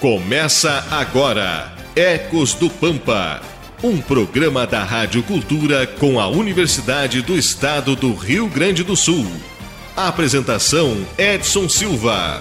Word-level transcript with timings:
Começa 0.00 0.86
agora 0.90 1.74
Ecos 1.94 2.54
do 2.54 2.70
Pampa, 2.70 3.42
um 3.82 4.00
programa 4.00 4.66
da 4.66 4.82
Rádio 4.82 5.22
Cultura 5.22 5.86
com 5.86 6.18
a 6.18 6.26
Universidade 6.26 7.20
do 7.20 7.36
Estado 7.36 7.94
do 7.94 8.14
Rio 8.14 8.48
Grande 8.48 8.82
do 8.82 8.96
Sul. 8.96 9.26
A 9.94 10.08
apresentação 10.08 10.96
Edson 11.18 11.68
Silva. 11.68 12.40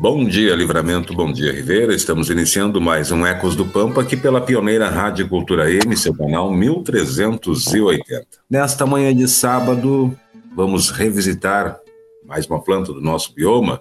Bom 0.00 0.24
dia, 0.24 0.54
Livramento, 0.54 1.12
bom 1.12 1.32
dia, 1.32 1.52
Ribeira. 1.52 1.92
Estamos 1.92 2.30
iniciando 2.30 2.80
mais 2.80 3.10
um 3.10 3.26
Ecos 3.26 3.56
do 3.56 3.66
Pampa 3.66 4.00
aqui 4.00 4.16
pela 4.16 4.40
pioneira 4.40 4.88
Rádio 4.88 5.28
Cultura 5.28 5.68
M, 5.68 5.96
seu 5.96 6.14
canal 6.14 6.52
1380. 6.52 8.24
Nesta 8.48 8.86
manhã 8.86 9.12
de 9.12 9.26
sábado, 9.26 10.16
vamos 10.54 10.90
revisitar 10.90 11.80
mais 12.24 12.46
uma 12.46 12.62
planta 12.62 12.92
do 12.92 13.00
nosso 13.00 13.34
bioma. 13.34 13.80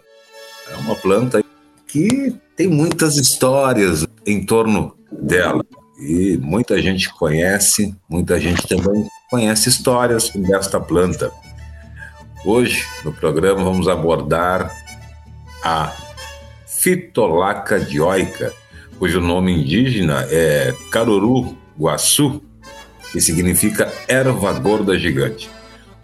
É 0.73 0.75
uma 0.77 0.95
planta 0.95 1.43
que 1.87 2.35
tem 2.55 2.67
muitas 2.67 3.15
histórias 3.15 4.03
em 4.25 4.43
torno 4.43 4.97
dela. 5.11 5.63
E 5.99 6.35
muita 6.41 6.81
gente 6.81 7.13
conhece, 7.13 7.95
muita 8.09 8.39
gente 8.39 8.67
também 8.67 9.07
conhece 9.29 9.69
histórias 9.69 10.31
desta 10.31 10.79
planta. 10.79 11.31
Hoje, 12.43 12.83
no 13.05 13.13
programa, 13.13 13.63
vamos 13.63 13.87
abordar 13.87 14.75
a 15.63 16.06
Fitolaca 16.79 17.79
dioica, 17.79 18.53
cujo 18.99 19.19
nome 19.19 19.51
indígena 19.51 20.27
é 20.29 20.73
Caruru 20.91 21.57
Guaçu, 21.77 22.41
que 23.11 23.19
significa 23.19 23.91
erva 24.07 24.53
gorda 24.53 24.97
gigante. 24.97 25.49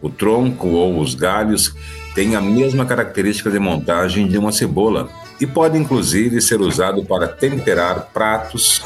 O 0.01 0.09
tronco 0.09 0.69
ou 0.69 0.99
os 0.99 1.13
galhos 1.13 1.75
têm 2.15 2.35
a 2.35 2.41
mesma 2.41 2.85
característica 2.85 3.51
de 3.51 3.59
montagem 3.59 4.27
de 4.27 4.37
uma 4.37 4.51
cebola 4.51 5.09
e 5.39 5.45
pode 5.45 5.77
inclusive 5.77 6.41
ser 6.41 6.59
usado 6.59 7.05
para 7.05 7.27
temperar 7.27 8.09
pratos. 8.11 8.81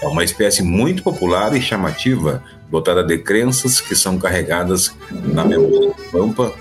É 0.00 0.06
uma 0.06 0.22
espécie 0.22 0.62
muito 0.62 1.02
popular 1.02 1.54
e 1.54 1.60
chamativa, 1.60 2.44
dotada 2.70 3.02
de 3.02 3.18
crenças 3.18 3.80
que 3.80 3.96
são 3.96 4.18
carregadas 4.18 4.94
na 5.10 5.44
memória 5.44 5.92
Pampa, 6.12 6.52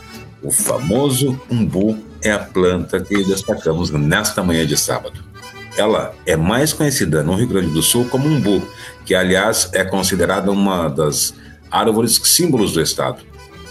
o 0.42 0.52
famoso 0.52 1.40
umbu 1.50 2.07
é 2.28 2.34
a 2.34 2.40
planta 2.40 3.00
que 3.00 3.24
destacamos 3.24 3.90
nesta 3.90 4.44
manhã 4.44 4.66
de 4.66 4.78
sábado. 4.78 5.24
Ela 5.78 6.14
é 6.26 6.36
mais 6.36 6.74
conhecida 6.74 7.24
no 7.24 7.36
Rio 7.36 7.48
Grande 7.48 7.70
do 7.70 7.82
Sul 7.82 8.06
como 8.06 8.28
umbu, 8.28 8.62
que 9.06 9.14
aliás 9.14 9.70
é 9.74 9.84
considerada 9.84 10.52
uma 10.52 10.88
das 10.88 11.34
árvores 11.70 12.20
símbolos 12.24 12.74
do 12.74 12.82
estado. 12.82 13.22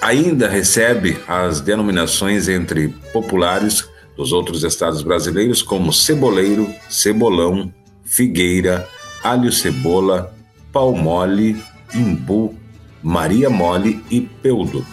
Ainda 0.00 0.48
recebe 0.48 1.18
as 1.26 1.60
denominações 1.60 2.48
entre 2.48 2.88
populares 3.12 3.88
dos 4.16 4.32
outros 4.32 4.62
estados 4.62 5.02
brasileiros 5.02 5.62
como 5.62 5.92
ceboleiro, 5.92 6.72
cebolão, 6.88 7.72
figueira, 8.04 8.88
alho 9.22 9.52
cebola, 9.52 10.32
pau 10.72 10.94
mole, 10.94 11.62
imbu, 11.94 12.54
maria 13.02 13.50
mole 13.50 14.02
e 14.10 14.20
peudo. 14.20 14.86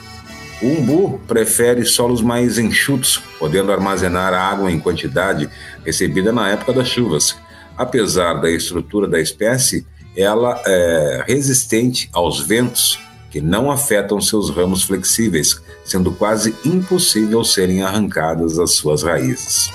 O 0.63 0.65
umbu 0.65 1.19
prefere 1.27 1.83
solos 1.85 2.21
mais 2.21 2.57
enxutos, 2.57 3.21
podendo 3.37 3.69
armazenar 3.69 4.33
água 4.33 4.71
em 4.71 4.79
quantidade 4.79 5.49
recebida 5.85 6.31
na 6.31 6.49
época 6.49 6.71
das 6.71 6.87
chuvas. 6.87 7.35
Apesar 7.77 8.35
da 8.35 8.49
estrutura 8.49 9.05
da 9.05 9.19
espécie, 9.19 9.85
ela 10.15 10.61
é 10.65 11.25
resistente 11.27 12.09
aos 12.13 12.39
ventos 12.39 12.97
que 13.29 13.41
não 13.41 13.69
afetam 13.69 14.21
seus 14.21 14.49
ramos 14.49 14.83
flexíveis, 14.83 15.61
sendo 15.83 16.13
quase 16.13 16.55
impossível 16.63 17.43
serem 17.43 17.83
arrancadas 17.83 18.57
as 18.57 18.71
suas 18.71 19.03
raízes. 19.03 19.69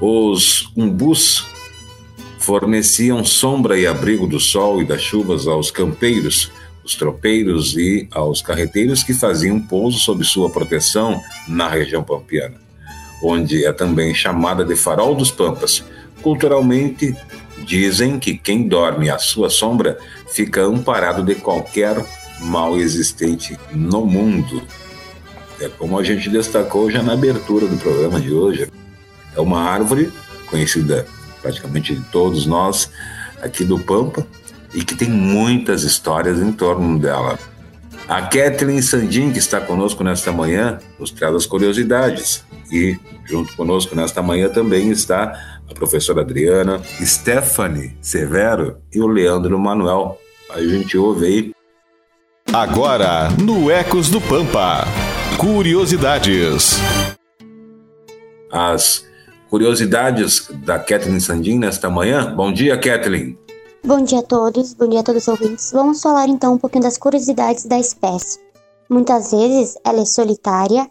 Os 0.00 0.72
umbus 0.76 1.46
forneciam 2.40 3.24
sombra 3.24 3.78
e 3.78 3.86
abrigo 3.86 4.26
do 4.26 4.40
sol 4.40 4.82
e 4.82 4.84
das 4.84 5.02
chuvas 5.02 5.46
aos 5.46 5.70
campeiros, 5.70 6.50
os 6.90 6.96
tropeiros 6.96 7.76
e 7.76 8.08
aos 8.10 8.42
carreteiros 8.42 9.04
que 9.04 9.14
faziam 9.14 9.60
pouso 9.60 9.98
sob 9.98 10.24
sua 10.24 10.50
proteção 10.50 11.22
na 11.46 11.68
região 11.68 12.02
pampiana, 12.02 12.56
onde 13.22 13.64
é 13.64 13.72
também 13.72 14.12
chamada 14.12 14.64
de 14.64 14.74
Farol 14.74 15.14
dos 15.14 15.30
Pampas. 15.30 15.84
Culturalmente, 16.20 17.16
dizem 17.64 18.18
que 18.18 18.36
quem 18.36 18.66
dorme 18.66 19.08
à 19.08 19.18
sua 19.18 19.48
sombra 19.48 19.98
fica 20.32 20.62
amparado 20.62 21.22
de 21.22 21.36
qualquer 21.36 22.04
mal 22.40 22.76
existente 22.76 23.56
no 23.72 24.04
mundo. 24.04 24.60
É 25.60 25.68
como 25.68 25.96
a 25.96 26.02
gente 26.02 26.28
destacou 26.28 26.90
já 26.90 27.02
na 27.02 27.12
abertura 27.12 27.68
do 27.68 27.76
programa 27.76 28.20
de 28.20 28.32
hoje. 28.32 28.68
É 29.36 29.40
uma 29.40 29.60
árvore 29.60 30.10
conhecida 30.48 31.06
praticamente 31.40 31.94
de 31.94 32.02
todos 32.06 32.46
nós 32.46 32.90
aqui 33.40 33.64
do 33.64 33.78
Pampa, 33.78 34.26
e 34.74 34.84
que 34.84 34.94
tem 34.94 35.08
muitas 35.08 35.82
histórias 35.82 36.38
em 36.38 36.52
torno 36.52 36.98
dela. 36.98 37.38
A 38.08 38.22
Kathleen 38.22 38.82
Sandin, 38.82 39.32
que 39.32 39.38
está 39.38 39.60
conosco 39.60 40.02
nesta 40.02 40.32
manhã, 40.32 40.78
nos 40.98 41.10
traz 41.10 41.34
as 41.34 41.46
curiosidades. 41.46 42.44
E 42.72 42.98
junto 43.24 43.54
conosco 43.56 43.94
nesta 43.94 44.20
manhã 44.20 44.48
também 44.48 44.90
está 44.90 45.60
a 45.68 45.74
professora 45.74 46.22
Adriana, 46.22 46.80
Stephanie 47.00 47.96
Severo 48.00 48.78
e 48.92 49.00
o 49.00 49.06
Leandro 49.06 49.58
Manuel. 49.58 50.18
A 50.50 50.60
gente 50.60 50.98
ouve 50.98 51.26
aí. 51.26 51.52
Agora, 52.52 53.28
no 53.40 53.70
Ecos 53.70 54.10
do 54.10 54.20
Pampa, 54.20 54.84
curiosidades. 55.36 56.80
As 58.50 59.06
curiosidades 59.48 60.48
da 60.64 60.80
Kathleen 60.80 61.20
Sandin 61.20 61.58
nesta 61.60 61.88
manhã. 61.88 62.34
Bom 62.34 62.52
dia, 62.52 62.76
Kathleen. 62.76 63.38
Bom 63.82 64.02
dia 64.02 64.18
a 64.18 64.22
todos, 64.22 64.74
bom 64.74 64.86
dia 64.86 65.00
a 65.00 65.02
todos 65.02 65.22
os 65.22 65.28
ouvintes. 65.28 65.72
Vamos 65.72 66.02
falar 66.02 66.28
então 66.28 66.52
um 66.52 66.58
pouquinho 66.58 66.84
das 66.84 66.98
curiosidades 66.98 67.64
da 67.64 67.78
espécie. 67.78 68.38
Muitas 68.90 69.30
vezes 69.30 69.78
ela 69.82 70.02
é 70.02 70.04
solitária, 70.04 70.86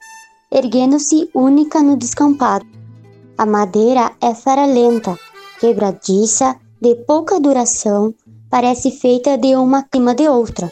erguendo-se 0.51 1.29
única 1.35 1.83
no 1.83 1.95
descampado. 1.95 2.65
A 3.37 3.45
madeira 3.45 4.11
é 4.19 4.33
faralenta, 4.33 5.15
quebradiça, 5.59 6.55
de 6.81 6.95
pouca 6.95 7.39
duração, 7.39 8.11
parece 8.49 8.89
feita 8.89 9.37
de 9.37 9.55
uma 9.55 9.83
clima 9.83 10.15
de 10.15 10.27
outra. 10.27 10.71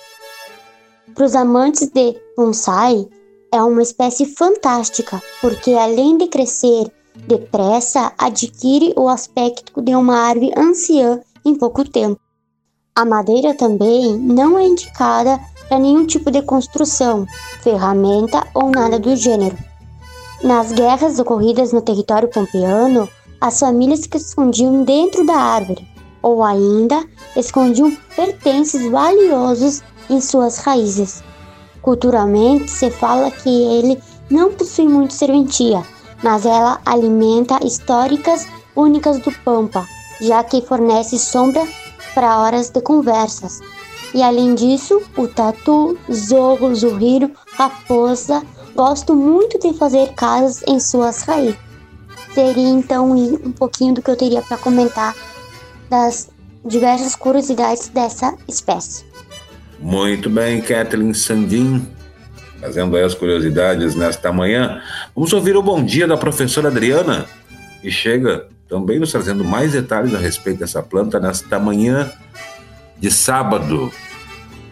Para 1.14 1.26
os 1.26 1.36
amantes 1.36 1.88
de 1.88 2.20
bonsai, 2.36 3.08
é 3.52 3.62
uma 3.62 3.84
espécie 3.84 4.26
fantástica, 4.26 5.22
porque 5.40 5.74
além 5.74 6.18
de 6.18 6.28
crescer 6.28 6.92
depressa, 7.28 8.12
adquire 8.18 8.92
o 8.98 9.08
aspecto 9.08 9.82
de 9.84 9.94
uma 9.96 10.18
árvore 10.18 10.52
anciã 10.58 11.22
em 11.48 11.56
pouco 11.56 11.88
tempo. 11.88 12.20
A 12.96 13.06
madeira 13.06 13.54
também 13.54 14.18
não 14.18 14.58
é 14.58 14.66
indicada 14.66 15.40
para 15.68 15.80
nenhum 15.80 16.06
tipo 16.06 16.32
de 16.32 16.42
construção, 16.42 17.28
ferramenta 17.62 18.46
ou 18.54 18.70
nada 18.70 19.00
do 19.00 19.16
gênero. 19.16 19.58
Nas 20.44 20.72
guerras 20.72 21.20
ocorridas 21.20 21.72
no 21.72 21.82
território 21.82 22.28
pompeano, 22.28 23.08
as 23.40 23.60
famílias 23.60 24.06
que 24.08 24.18
escondiam 24.18 24.84
dentro 24.84 25.26
da 25.26 25.36
árvore, 25.36 25.88
ou 26.22 26.44
ainda 26.44 27.06
escondiam 27.36 27.96
pertences 28.16 28.90
valiosos 28.90 29.84
em 30.10 30.20
suas 30.20 30.58
raízes. 30.58 31.24
Culturalmente, 31.82 32.70
se 32.70 32.90
fala 32.90 33.30
que 33.32 33.50
ele 33.50 34.02
não 34.30 34.52
possui 34.52 34.88
muito 34.88 35.14
serventia, 35.14 35.84
mas 36.24 36.46
ela 36.46 36.82
alimenta 36.86 37.64
históricas 37.66 38.48
únicas 38.76 39.20
do 39.20 39.32
Pampa, 39.44 39.88
já 40.22 40.44
que 40.44 40.62
fornece 40.62 41.18
sombra 41.18 41.66
para 42.14 42.40
horas 42.40 42.70
de 42.70 42.82
conversas. 42.82 43.62
E 44.14 44.24
além 44.24 44.56
disso, 44.56 45.02
o 45.16 45.28
tatu, 45.28 45.98
zorro, 46.12 46.74
zurriro, 46.74 47.32
raposa 47.54 48.42
gosto 48.76 49.16
muito 49.16 49.60
de 49.60 49.78
fazer 49.78 50.14
casas 50.14 50.64
em 50.68 50.80
suas 50.80 51.24
raízes. 51.24 51.58
Seria 52.34 52.70
então 52.70 53.12
um 53.12 53.52
pouquinho 53.52 53.96
do 53.96 54.02
que 54.02 54.12
eu 54.12 54.16
teria 54.16 54.42
para 54.44 54.58
comentar 54.58 55.16
das 55.90 56.30
diversas 56.64 57.16
curiosidades 57.16 57.88
dessa 57.88 58.36
espécie. 58.48 59.04
Muito 59.80 60.30
bem, 60.30 60.62
Kathleen 60.62 61.14
Sandin, 61.14 61.88
fazendo 62.60 62.96
aí 62.96 63.04
as 63.04 63.16
curiosidades 63.16 63.96
nesta 63.96 64.32
manhã. 64.32 64.82
Vamos 65.16 65.34
ouvir 65.34 65.56
o 65.56 65.64
bom 65.64 65.84
dia 65.84 66.08
da 66.08 66.18
professora 66.18 66.68
Adriana, 66.68 67.26
que 67.82 67.90
chega 67.90 68.48
também 68.68 69.00
nos 69.00 69.12
trazendo 69.12 69.44
mais 69.44 69.72
detalhes 69.72 70.14
a 70.14 70.18
respeito 70.18 70.60
dessa 70.60 70.84
planta 70.84 71.20
nesta 71.20 71.58
manhã 71.60 72.12
de 73.00 73.12
sábado. 73.12 73.92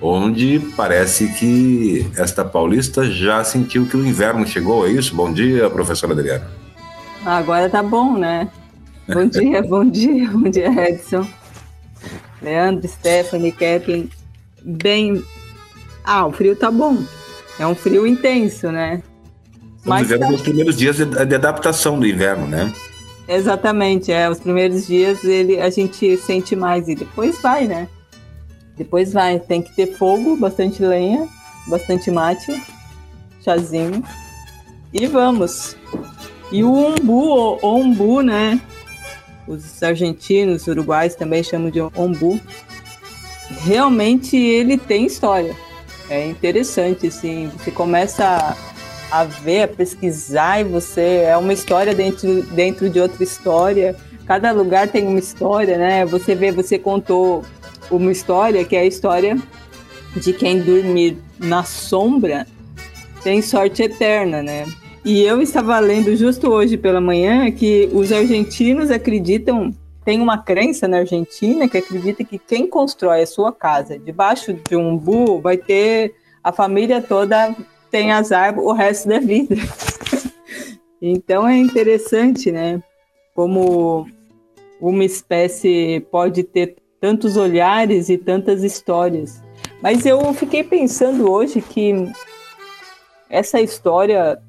onde 0.02 0.60
parece 0.76 1.28
que 1.34 2.06
esta 2.18 2.44
paulista 2.44 3.10
já 3.10 3.44
sentiu 3.44 3.88
que 3.88 3.98
o 3.98 4.06
inverno 4.06 4.46
chegou, 4.46 4.86
é 4.86 4.92
isso? 4.92 5.16
Bom 5.16 5.32
dia, 5.32 5.70
professora 5.70 6.14
Adriana. 6.14 6.48
Agora 7.26 7.70
tá 7.70 7.82
bom, 7.82 8.18
né? 8.18 8.50
Bom 9.08 9.26
dia, 9.26 9.64
bom 9.64 9.86
dia, 9.86 10.30
bom 10.30 10.50
dia, 10.50 10.90
Edson. 10.90 11.26
Leandro, 12.42 12.88
Stephanie, 12.88 13.52
Kevin. 13.52 14.10
Bem. 14.64 15.24
Ah, 16.04 16.28
o 16.28 16.32
frio 16.32 16.56
tá 16.56 16.70
bom. 16.70 17.04
É 17.58 17.66
um 17.66 17.74
frio 17.74 18.06
intenso, 18.06 18.72
né? 18.72 19.02
Estamos 19.78 20.02
vivendo 20.02 20.28
tá... 20.28 20.34
os 20.34 20.42
primeiros 20.42 20.76
dias 20.76 20.98
de, 20.98 21.06
de 21.06 21.36
adaptação 21.36 22.00
do 22.00 22.06
inverno, 22.06 22.46
né? 22.46 22.72
Exatamente, 23.28 24.12
é. 24.12 24.30
Os 24.30 24.40
primeiros 24.40 24.88
dias 24.88 25.24
ele, 25.24 25.60
a 25.60 25.70
gente 25.70 26.18
sente 26.18 26.56
mais 26.56 26.88
e 26.88 26.96
depois 26.96 27.42
vai, 27.42 27.68
né? 27.68 27.88
Depois 28.78 29.14
vai. 29.14 29.40
Tem 29.40 29.62
que 29.62 29.76
ter 29.76 29.96
fogo, 29.98 30.36
bastante 30.38 30.84
lenha, 30.84 31.28
bastante 31.68 32.12
mate, 32.12 32.62
chazinho. 33.44 34.04
E 34.94 35.08
vamos. 35.08 35.76
E 36.52 36.64
o 36.64 36.72
umbu, 36.72 37.60
o 37.62 37.76
umbu, 37.76 38.22
né? 38.22 38.62
Os 39.48 39.82
argentinos, 39.82 40.64
os 40.64 40.68
uruguais 40.68 41.16
também 41.16 41.44
chamam 41.44 41.70
de 41.70 41.82
umbu. 41.82 42.40
Realmente 43.62 44.38
ele 44.38 44.78
tem 44.78 45.06
história. 45.06 45.56
É 46.10 46.28
interessante, 46.28 47.08
assim. 47.08 47.50
Você 47.58 47.72
começa 47.72 48.56
ver, 49.24 49.64
a 49.64 49.68
pesquisar 49.68 50.62
e 50.62 50.64
você 50.64 51.24
é 51.28 51.38
uma 51.38 51.54
história 51.54 51.94
dentro, 51.94 52.44
dentro 52.44 52.90
de 52.90 53.00
outra 53.00 53.24
história. 53.24 53.96
Cada 54.26 54.52
lugar 54.52 54.88
tem 54.88 55.08
uma 55.08 55.20
história, 55.20 55.78
né? 55.78 56.06
Você 56.06 56.34
vê, 56.36 56.52
você 56.52 56.80
contou 56.80 57.44
uma 57.92 58.12
história 58.12 58.66
que 58.66 58.76
é 58.76 58.80
a 58.80 58.86
história 58.86 59.38
de 60.16 60.34
quem 60.34 60.62
dormir 60.62 61.18
na 61.40 61.64
sombra 61.64 62.48
tem 63.24 63.42
sorte 63.42 63.82
eterna, 63.82 64.44
né? 64.44 64.66
E 65.04 65.24
eu 65.24 65.42
estava 65.42 65.80
lendo 65.80 66.16
justo 66.16 66.48
hoje 66.50 66.78
pela 66.78 67.02
manhã 67.02 67.52
que 67.52 67.90
os 67.92 68.12
argentinos 68.12 68.92
acreditam, 68.92 69.74
tem 70.04 70.22
uma 70.22 70.38
crença 70.38 70.88
na 70.88 70.98
Argentina 70.98 71.68
que 71.68 71.78
acredita 71.78 72.24
que 72.24 72.38
quem 72.38 72.68
constrói 72.68 73.24
a 73.24 73.28
sua 73.28 73.52
casa 73.52 73.98
debaixo 73.98 74.54
de 74.54 74.76
um 74.76 74.90
umbu 74.94 75.42
vai 75.42 75.58
ter 75.58 76.14
a 76.44 76.52
família 76.52 77.02
toda 77.02 77.56
tem 77.90 78.12
azar 78.12 78.58
o 78.60 78.72
resto 78.72 79.10
da 79.10 79.20
vida. 79.20 79.56
então 81.02 81.48
é 81.48 81.58
interessante, 81.58 82.52
né? 82.52 82.82
Como 83.34 84.08
uma 84.80 85.04
espécie 85.04 86.06
pode 86.12 86.44
ter 86.44 86.76
tantos 87.00 87.38
olhares 87.38 88.10
e 88.10 88.18
tantas 88.18 88.64
histórias. 88.64 89.42
Mas 89.82 90.06
eu 90.06 90.34
fiquei 90.34 90.64
pensando 90.64 91.30
hoje 91.30 91.62
que 91.62 91.94
essa 93.30 93.60
história 93.62 94.40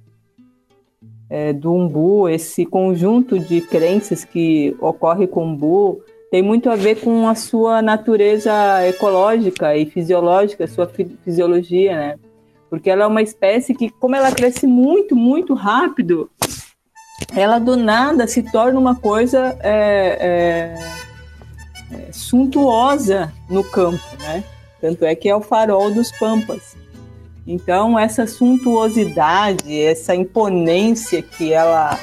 é, 1.28 1.52
do 1.52 1.72
umbu, 1.72 2.28
esse 2.28 2.64
conjunto 2.64 3.38
de 3.38 3.60
crenças 3.60 4.24
que 4.24 4.76
ocorre 4.80 5.26
com 5.26 5.44
o 5.44 5.48
umbu, 5.48 6.00
tem 6.30 6.42
muito 6.42 6.70
a 6.70 6.76
ver 6.76 7.00
com 7.00 7.28
a 7.28 7.34
sua 7.34 7.80
natureza 7.80 8.52
ecológica 8.86 9.76
e 9.76 9.86
fisiológica, 9.86 10.66
sua 10.66 10.88
fisiologia, 11.24 11.96
né? 11.96 12.18
Porque 12.76 12.90
ela 12.90 13.04
é 13.04 13.06
uma 13.06 13.22
espécie 13.22 13.74
que, 13.74 13.88
como 13.88 14.14
ela 14.14 14.30
cresce 14.30 14.66
muito, 14.66 15.16
muito 15.16 15.54
rápido, 15.54 16.30
ela 17.34 17.58
do 17.58 17.74
nada 17.74 18.26
se 18.26 18.42
torna 18.42 18.78
uma 18.78 18.94
coisa 18.94 19.56
é, 19.60 20.76
é, 21.90 21.96
é, 21.96 22.12
suntuosa 22.12 23.32
no 23.48 23.64
campo, 23.64 24.04
né? 24.20 24.44
Tanto 24.78 25.06
é 25.06 25.14
que 25.14 25.26
é 25.26 25.34
o 25.34 25.40
farol 25.40 25.90
dos 25.90 26.12
pampas. 26.18 26.76
Então, 27.46 27.98
essa 27.98 28.26
suntuosidade, 28.26 29.80
essa 29.80 30.14
imponência 30.14 31.22
que 31.22 31.54
ela 31.54 31.98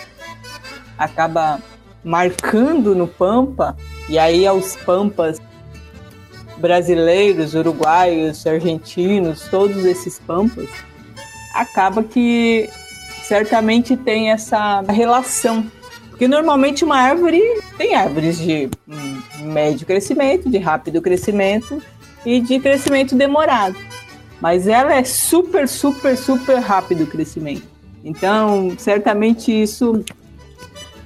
acaba 0.97 1.61
marcando 2.03 2.95
no 2.95 3.07
pampa, 3.07 3.77
e 4.09 4.17
aí 4.17 4.47
aos 4.47 4.75
pampas 4.77 5.39
brasileiros, 6.57 7.53
uruguaios, 7.53 8.45
argentinos, 8.45 9.47
todos 9.49 9.85
esses 9.85 10.19
pampas, 10.19 10.69
acaba 11.53 12.03
que 12.03 12.69
certamente 13.23 13.95
tem 13.95 14.31
essa 14.31 14.81
relação. 14.81 15.65
Porque 16.09 16.27
normalmente 16.27 16.85
uma 16.85 16.97
árvore 16.97 17.41
tem 17.77 17.95
árvores 17.95 18.37
de 18.37 18.69
médio 19.39 19.85
crescimento, 19.85 20.49
de 20.49 20.57
rápido 20.57 21.01
crescimento 21.01 21.81
e 22.25 22.39
de 22.39 22.59
crescimento 22.59 23.15
demorado. 23.15 23.75
Mas 24.39 24.67
ela 24.67 24.93
é 24.93 25.03
super, 25.03 25.67
super, 25.67 26.17
super 26.17 26.59
rápido 26.59 27.07
crescimento. 27.07 27.63
Então, 28.03 28.75
certamente 28.77 29.51
isso 29.51 30.03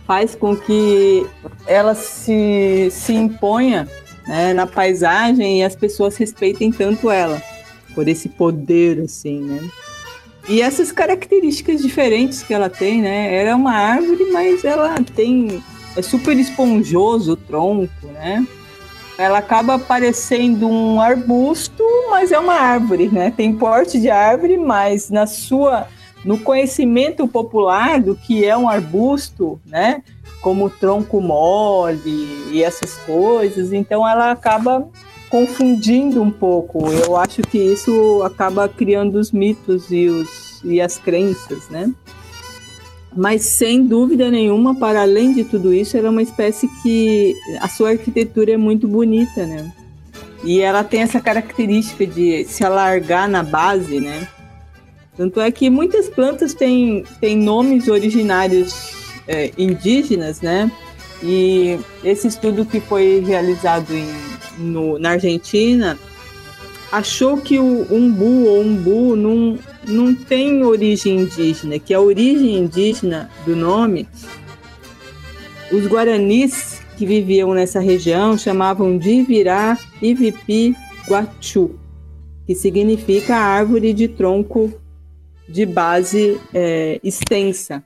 faz 0.05 0.33
com 0.33 0.55
que 0.55 1.25
ela 1.67 1.93
se, 1.93 2.89
se 2.91 3.13
imponha 3.13 3.87
né, 4.27 4.53
na 4.53 4.67
paisagem 4.67 5.59
e 5.59 5.63
as 5.63 5.75
pessoas 5.75 6.17
respeitem 6.17 6.71
tanto 6.71 7.09
ela 7.09 7.41
por 7.95 8.07
esse 8.07 8.29
poder 8.29 8.99
assim, 9.01 9.41
né? 9.41 9.69
E 10.47 10.61
essas 10.61 10.91
características 10.91 11.81
diferentes 11.81 12.41
que 12.41 12.53
ela 12.53 12.69
tem, 12.69 13.01
né? 13.01 13.35
Ela 13.35 13.49
é 13.49 13.55
uma 13.55 13.73
árvore, 13.73 14.31
mas 14.31 14.63
ela 14.63 14.95
tem 15.15 15.61
é 15.95 16.01
super 16.01 16.37
esponjoso 16.37 17.33
o 17.33 17.35
tronco, 17.35 18.07
né? 18.13 18.45
Ela 19.17 19.39
acaba 19.39 19.79
parecendo 19.79 20.69
um 20.69 21.01
arbusto, 21.01 21.83
mas 22.11 22.31
é 22.31 22.37
uma 22.37 22.53
árvore, 22.53 23.09
né? 23.09 23.33
Tem 23.35 23.51
porte 23.51 23.99
de 23.99 24.09
árvore, 24.09 24.57
mas 24.57 25.09
na 25.09 25.25
sua 25.25 25.87
no 26.23 26.37
conhecimento 26.37 27.27
popular 27.27 28.01
do 28.01 28.15
que 28.15 28.45
é 28.45 28.55
um 28.55 28.69
arbusto, 28.69 29.59
né? 29.65 30.03
Como 30.47 30.69
tronco 30.69 31.19
mole 31.19 32.47
e 32.53 32.63
essas 32.63 32.95
coisas, 32.99 33.73
então 33.73 34.07
ela 34.07 34.31
acaba 34.31 34.87
confundindo 35.29 36.23
um 36.23 36.31
pouco. 36.31 36.89
Eu 36.89 37.17
acho 37.17 37.41
que 37.41 37.57
isso 37.57 38.23
acaba 38.23 38.69
criando 38.69 39.15
os 39.15 39.29
mitos 39.29 39.91
e, 39.91 40.07
os, 40.07 40.61
e 40.63 40.79
as 40.79 40.97
crenças, 40.97 41.67
né? 41.67 41.93
Mas 43.13 43.41
sem 43.41 43.85
dúvida 43.85 44.31
nenhuma, 44.31 44.73
para 44.73 45.01
além 45.01 45.33
de 45.33 45.43
tudo 45.43 45.73
isso, 45.73 45.97
ela 45.97 46.07
é 46.07 46.11
uma 46.11 46.21
espécie 46.21 46.69
que 46.81 47.35
a 47.59 47.67
sua 47.67 47.89
arquitetura 47.89 48.53
é 48.53 48.57
muito 48.57 48.87
bonita, 48.87 49.45
né? 49.45 49.69
E 50.45 50.61
ela 50.61 50.81
tem 50.81 51.01
essa 51.01 51.19
característica 51.19 52.07
de 52.07 52.45
se 52.45 52.63
alargar 52.63 53.27
na 53.27 53.43
base, 53.43 53.99
né? 53.99 54.25
Tanto 55.17 55.41
é 55.41 55.51
que 55.51 55.69
muitas 55.69 56.07
plantas 56.07 56.53
têm, 56.53 57.03
têm 57.19 57.35
nomes 57.35 57.89
originários 57.89 59.06
é, 59.27 59.51
indígenas, 59.57 60.41
né? 60.41 60.71
E 61.23 61.79
esse 62.03 62.27
estudo 62.27 62.65
que 62.65 62.79
foi 62.79 63.23
realizado 63.25 63.91
em, 63.91 64.07
no, 64.57 64.99
na 64.99 65.11
Argentina 65.11 65.97
achou 66.91 67.37
que 67.37 67.59
o 67.59 67.87
umbu 67.91 68.45
ou 68.45 68.61
umbu 68.61 69.15
não, 69.15 69.57
não 69.85 70.13
tem 70.13 70.63
origem 70.63 71.17
indígena, 71.21 71.79
que 71.79 71.93
a 71.93 71.99
origem 71.99 72.57
indígena 72.57 73.29
do 73.45 73.55
nome, 73.55 74.07
os 75.71 75.85
guaranis 75.85 76.81
que 76.97 77.05
viviam 77.05 77.53
nessa 77.53 77.79
região 77.79 78.37
chamavam 78.37 78.97
de 78.97 79.09
Ivirá 79.09 79.77
Ivipi 80.01 80.75
Guachu, 81.07 81.77
que 82.45 82.55
significa 82.55 83.35
árvore 83.35 83.93
de 83.93 84.07
tronco 84.07 84.73
de 85.47 85.65
base 85.65 86.39
é, 86.53 86.99
extensa. 87.03 87.83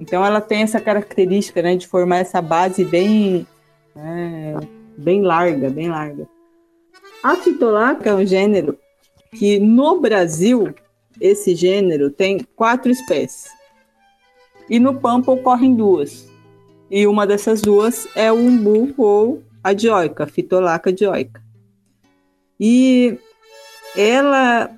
Então 0.00 0.24
ela 0.24 0.40
tem 0.40 0.62
essa 0.62 0.80
característica 0.80 1.60
né, 1.60 1.76
de 1.76 1.86
formar 1.86 2.18
essa 2.18 2.40
base 2.40 2.84
bem, 2.84 3.46
é, 3.94 4.54
bem 4.96 5.20
larga, 5.20 5.68
bem 5.68 5.88
larga. 5.88 6.26
A 7.22 7.36
fitolaca 7.36 8.08
é 8.08 8.14
um 8.14 8.24
gênero 8.24 8.78
que 9.32 9.58
no 9.58 10.00
Brasil 10.00 10.74
esse 11.20 11.54
gênero 11.54 12.10
tem 12.10 12.40
quatro 12.56 12.90
espécies 12.90 13.50
e 14.70 14.80
no 14.80 14.98
Pampa 14.98 15.30
ocorrem 15.30 15.74
duas. 15.74 16.26
E 16.90 17.06
uma 17.06 17.26
dessas 17.26 17.60
duas 17.60 18.08
é 18.16 18.32
o 18.32 18.36
umbu 18.36 18.94
ou 18.96 19.42
a 19.62 19.72
dioica, 19.74 20.26
fitolaca 20.26 20.90
dioica. 20.92 21.42
E 22.58 23.18
ela 23.96 24.70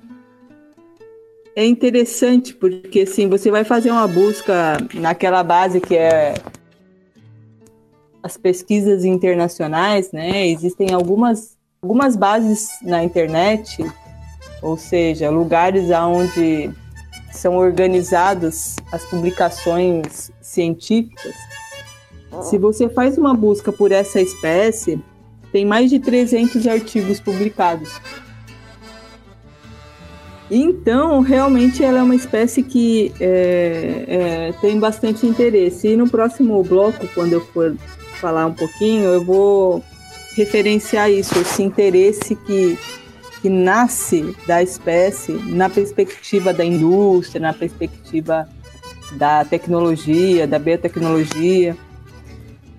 é 1.55 1.65
interessante 1.65 2.53
porque 2.53 3.01
assim 3.01 3.27
você 3.27 3.51
vai 3.51 3.63
fazer 3.63 3.91
uma 3.91 4.07
busca 4.07 4.77
naquela 4.93 5.43
base 5.43 5.79
que 5.79 5.95
é 5.95 6.33
as 8.21 8.37
pesquisas 8.37 9.03
internacionais, 9.03 10.11
né? 10.11 10.47
Existem 10.47 10.93
algumas 10.93 11.57
algumas 11.81 12.15
bases 12.15 12.69
na 12.81 13.03
internet, 13.03 13.85
ou 14.61 14.77
seja, 14.77 15.29
lugares 15.29 15.91
aonde 15.91 16.71
são 17.29 17.57
organizadas 17.57 18.77
as 18.89 19.03
publicações 19.03 20.31
científicas. 20.41 21.33
Se 22.41 22.57
você 22.57 22.87
faz 22.87 23.17
uma 23.17 23.33
busca 23.33 23.71
por 23.71 23.91
essa 23.91 24.21
espécie, 24.21 25.03
tem 25.51 25.65
mais 25.65 25.89
de 25.89 25.99
300 25.99 26.65
artigos 26.65 27.19
publicados. 27.19 27.99
Então, 30.55 31.21
realmente, 31.21 31.83
ela 31.83 31.97
é 31.97 32.03
uma 32.03 32.13
espécie 32.13 32.61
que 32.61 33.11
é, 33.19 34.05
é, 34.07 34.53
tem 34.61 34.79
bastante 34.79 35.25
interesse. 35.25 35.87
E 35.87 35.97
no 35.97 36.07
próximo 36.07 36.63
bloco, 36.63 37.07
quando 37.15 37.33
eu 37.33 37.41
for 37.41 37.75
falar 38.21 38.45
um 38.45 38.53
pouquinho, 38.53 39.05
eu 39.05 39.23
vou 39.23 39.83
referenciar 40.35 41.09
isso, 41.09 41.35
esse 41.39 41.63
interesse 41.63 42.35
que, 42.35 42.77
que 43.41 43.49
nasce 43.49 44.35
da 44.45 44.61
espécie 44.61 45.31
na 45.31 45.71
perspectiva 45.71 46.53
da 46.53 46.63
indústria, 46.63 47.41
na 47.41 47.53
perspectiva 47.53 48.47
da 49.13 49.43
tecnologia, 49.43 50.45
da 50.45 50.59
biotecnologia. 50.59 51.75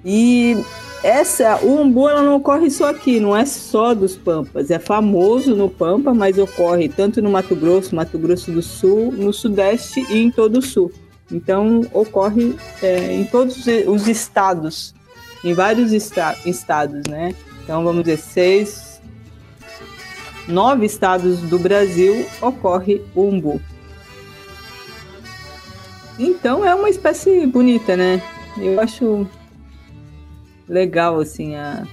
E 0.04 0.56
essa, 1.04 1.58
o 1.62 1.82
umbu 1.82 2.08
ela 2.08 2.22
não 2.22 2.36
ocorre 2.36 2.70
só 2.70 2.88
aqui, 2.88 3.20
não 3.20 3.36
é 3.36 3.44
só 3.44 3.92
dos 3.92 4.16
Pampas, 4.16 4.70
é 4.70 4.78
famoso 4.78 5.54
no 5.54 5.68
Pampa, 5.68 6.14
mas 6.14 6.38
ocorre 6.38 6.88
tanto 6.88 7.20
no 7.20 7.30
Mato 7.30 7.54
Grosso, 7.54 7.94
Mato 7.94 8.18
Grosso 8.18 8.50
do 8.50 8.62
Sul, 8.62 9.12
no 9.12 9.30
Sudeste 9.30 10.00
e 10.08 10.18
em 10.18 10.30
todo 10.30 10.60
o 10.60 10.62
Sul. 10.62 10.90
Então 11.30 11.82
ocorre 11.92 12.56
é, 12.82 13.12
em 13.12 13.24
todos 13.26 13.66
os 13.86 14.08
estados, 14.08 14.94
em 15.44 15.52
vários 15.52 15.92
esta 15.92 16.38
estados, 16.46 17.02
né? 17.06 17.34
Então 17.62 17.84
vamos 17.84 18.04
dizer 18.04 18.16
seis, 18.16 18.98
nove 20.48 20.86
estados 20.86 21.38
do 21.40 21.58
Brasil 21.58 22.24
ocorre 22.40 23.02
o 23.14 23.28
umbu. 23.28 23.60
Então 26.18 26.64
é 26.64 26.74
uma 26.74 26.88
espécie 26.88 27.46
bonita, 27.46 27.94
né? 27.94 28.22
Eu 28.56 28.80
acho 28.80 29.28
legal, 30.68 31.20
assim, 31.20 31.54
a 31.54 31.86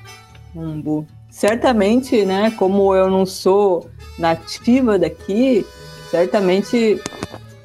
umbu. 0.56 1.06
Certamente, 1.30 2.25
né, 2.25 2.51
como 2.58 2.94
eu 2.94 3.10
não 3.10 3.25
sou 3.25 3.90
nativa 4.20 5.00
daqui, 5.00 5.66
certamente 6.10 7.00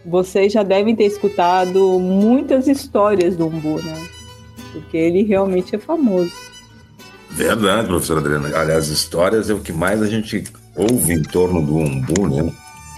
vocês 0.05 0.53
já 0.53 0.63
devem 0.63 0.95
ter 0.95 1.05
escutado 1.05 1.99
muitas 1.99 2.69
histórias 2.69 3.37
do 3.37 3.49
umbu, 3.49 3.83
né? 3.83 4.07
Porque 4.73 4.97
ele 4.97 5.25
realmente 5.25 5.75
é 5.75 5.79
famoso. 5.79 6.33
Verdade, 7.31 7.89
professora 7.89 8.21
Adriana. 8.21 8.57
Aliás, 8.57 8.89
histórias 8.89 9.51
é 9.51 9.55
o 9.55 9.59
que 9.59 9.73
mais 9.73 10.01
a 10.01 10.07
gente 10.07 10.45
ouve 10.77 11.13
em 11.13 11.23
torno 11.23 11.61
do 11.61 11.77
umbu, 11.77 12.29
né? 12.29 12.53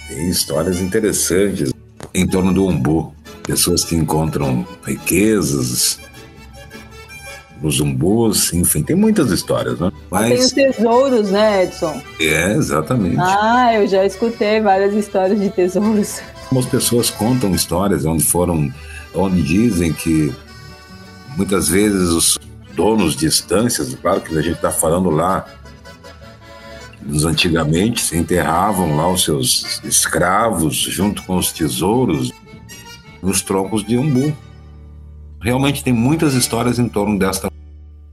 Tem 0.07 0.29
histórias 0.29 0.81
interessantes 0.81 1.73
em 2.15 2.27
torno 2.27 2.53
do 2.53 2.67
umbu. 2.67 3.15
Pessoas 3.43 3.85
que 3.85 3.97
encontram 3.97 4.67
riquezas, 4.85 5.99
os 7.63 7.81
umbus, 7.81 8.53
enfim, 8.53 8.83
tem 8.83 8.95
muitas 8.95 9.31
histórias, 9.31 9.79
né? 9.81 9.91
Mas... 10.11 10.29
Tem 10.29 10.39
os 10.39 10.53
tesouros, 10.53 11.31
né, 11.31 11.65
Edson? 11.65 12.01
É, 12.21 12.53
exatamente. 12.53 13.19
Ah, 13.19 13.75
eu 13.75 13.87
já 13.87 14.05
escutei 14.05 14.61
várias 14.61 14.95
histórias 14.95 15.41
de 15.41 15.51
tesouros. 15.51 16.21
As 16.57 16.67
pessoas 16.67 17.11
contam 17.11 17.55
histórias 17.55 18.05
onde 18.05 18.25
foram, 18.25 18.73
onde 19.15 19.43
dizem 19.43 19.93
que 19.93 20.33
muitas 21.37 21.69
vezes 21.69 22.09
os 22.09 22.39
donos 22.75 23.17
de 23.17 23.27
estâncias, 23.27 23.95
claro 23.95 24.21
que 24.21 24.37
a 24.37 24.41
gente 24.41 24.57
está 24.57 24.71
falando 24.71 25.11
lá 25.11 25.45
dos 27.01 27.25
antigamente, 27.25 28.01
se 28.01 28.17
enterravam 28.17 28.97
lá 28.97 29.09
os 29.11 29.25
seus 29.25 29.81
escravos 29.83 30.77
junto 30.77 31.23
com 31.23 31.37
os 31.37 31.51
tesouros 31.53 32.33
nos 33.23 33.43
troncos 33.43 33.85
de 33.85 33.97
umbu. 33.97 34.37
Realmente 35.41 35.83
tem 35.83 35.93
muitas 35.93 36.35
histórias 36.35 36.79
em 36.79 36.89
torno 36.89 37.19
desta 37.19 37.48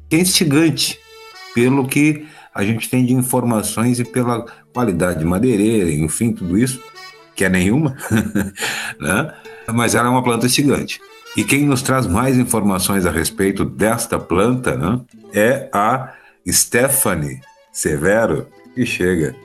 que 0.10 0.16
é 0.16 0.20
instigante 0.20 1.00
pelo 1.54 1.88
que 1.88 2.28
a 2.54 2.64
gente 2.64 2.90
tem 2.90 3.06
de 3.06 3.14
informações 3.14 4.00
e 4.00 4.06
pela 4.06 4.46
qualidade 4.74 5.24
madeireira, 5.26 5.92
enfim, 5.92 6.32
tudo 6.32 6.58
isso, 6.58 6.82
que 7.36 7.44
é 7.44 7.50
nenhuma, 7.50 7.98
né? 9.00 9.34
mas 9.74 9.96
ela 9.96 10.08
é 10.08 10.10
uma 10.10 10.24
planta 10.24 10.46
instigante. 10.46 11.02
E 11.36 11.44
quem 11.44 11.66
nos 11.66 11.82
traz 11.82 12.08
mais 12.08 12.38
informações 12.38 13.06
a 13.06 13.12
respeito 13.12 13.66
desta 13.66 14.18
planta 14.18 14.78
né, 14.78 15.02
é 15.34 15.70
a 15.74 16.14
Stephanie 16.48 17.42
Severo, 17.74 18.48
que 18.74 18.86
chega 18.86 19.36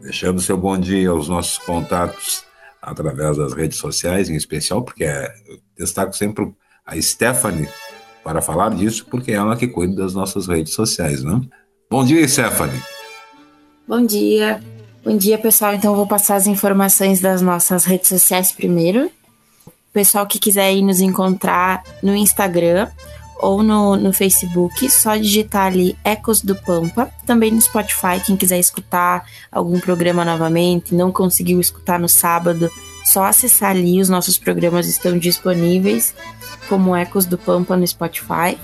deixando 0.00 0.40
seu 0.40 0.56
bom 0.56 0.78
dia 0.78 1.10
aos 1.10 1.28
nossos 1.28 1.58
contatos 1.58 2.44
através 2.80 3.36
das 3.36 3.52
redes 3.52 3.78
sociais, 3.78 4.30
em 4.30 4.36
especial, 4.36 4.82
porque 4.82 5.04
é, 5.04 5.34
destaco 5.76 6.12
sempre 6.14 6.52
a 6.86 7.00
Stephanie 7.00 7.68
para 8.28 8.42
falar 8.42 8.74
disso, 8.74 9.06
porque 9.10 9.32
é 9.32 9.36
ela 9.36 9.56
que 9.56 9.66
cuida 9.66 10.02
das 10.02 10.12
nossas 10.12 10.46
redes 10.46 10.74
sociais, 10.74 11.24
né? 11.24 11.40
Bom 11.90 12.04
dia, 12.04 12.28
Stephanie. 12.28 12.78
Bom 13.86 14.04
dia. 14.04 14.62
Bom 15.02 15.16
dia, 15.16 15.38
pessoal. 15.38 15.72
Então, 15.72 15.96
vou 15.96 16.06
passar 16.06 16.36
as 16.36 16.46
informações 16.46 17.22
das 17.22 17.40
nossas 17.40 17.86
redes 17.86 18.08
sociais 18.08 18.52
primeiro. 18.52 19.10
Pessoal 19.94 20.26
que 20.26 20.38
quiser 20.38 20.74
ir 20.74 20.82
nos 20.82 21.00
encontrar 21.00 21.82
no 22.02 22.14
Instagram 22.14 22.88
ou 23.40 23.62
no, 23.62 23.96
no 23.96 24.12
Facebook, 24.12 24.90
só 24.90 25.16
digitar 25.16 25.68
ali 25.68 25.96
Ecos 26.04 26.42
do 26.42 26.54
Pampa. 26.54 27.10
Também 27.24 27.50
no 27.50 27.60
Spotify, 27.62 28.20
quem 28.26 28.36
quiser 28.36 28.58
escutar 28.58 29.24
algum 29.50 29.80
programa 29.80 30.22
novamente, 30.22 30.94
não 30.94 31.10
conseguiu 31.10 31.60
escutar 31.60 31.98
no 31.98 32.10
sábado, 32.10 32.70
só 33.06 33.24
acessar 33.24 33.70
ali, 33.70 34.02
os 34.02 34.10
nossos 34.10 34.36
programas 34.36 34.86
estão 34.86 35.16
disponíveis 35.16 36.14
como 36.68 36.94
Ecos 36.94 37.26
do 37.26 37.38
Pampa 37.38 37.76
no 37.76 37.86
Spotify. 37.86 38.58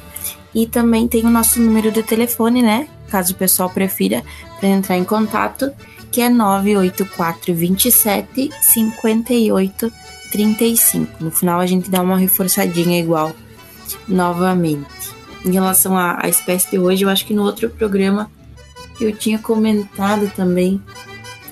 E 0.54 0.66
também 0.66 1.08
tem 1.08 1.24
o 1.24 1.30
nosso 1.30 1.60
número 1.60 1.90
de 1.90 2.02
telefone, 2.02 2.62
né? 2.62 2.88
Caso 3.08 3.32
o 3.32 3.36
pessoal 3.36 3.68
prefira, 3.68 4.22
para 4.60 4.68
entrar 4.68 4.96
em 4.96 5.04
contato, 5.04 5.72
que 6.12 6.20
é 6.20 6.28
984 6.28 7.54
27 7.54 8.50
58 8.62 9.92
35. 10.30 11.24
No 11.24 11.30
final 11.30 11.60
a 11.60 11.66
gente 11.66 11.90
dá 11.90 12.02
uma 12.02 12.16
reforçadinha 12.16 12.98
igual 12.98 13.32
novamente. 14.06 14.86
Em 15.44 15.52
relação 15.52 15.96
à, 15.96 16.24
à 16.24 16.28
espécie 16.28 16.70
de 16.70 16.78
hoje, 16.78 17.04
eu 17.04 17.08
acho 17.08 17.26
que 17.26 17.34
no 17.34 17.42
outro 17.42 17.68
programa 17.68 18.30
eu 19.00 19.14
tinha 19.14 19.38
comentado 19.38 20.30
também 20.34 20.80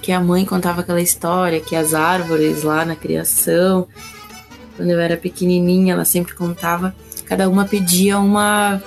que 0.00 0.10
a 0.10 0.20
mãe 0.20 0.44
contava 0.44 0.80
aquela 0.80 1.00
história 1.00 1.60
que 1.60 1.76
as 1.76 1.94
árvores 1.94 2.62
lá 2.62 2.84
na 2.84 2.96
criação 2.96 3.86
quando 4.76 4.90
eu 4.90 5.00
era 5.00 5.16
pequenininha, 5.16 5.94
ela 5.94 6.04
sempre 6.04 6.34
contava, 6.34 6.94
cada 7.26 7.48
uma 7.48 7.64
pedia 7.64 8.18
uma 8.18 8.82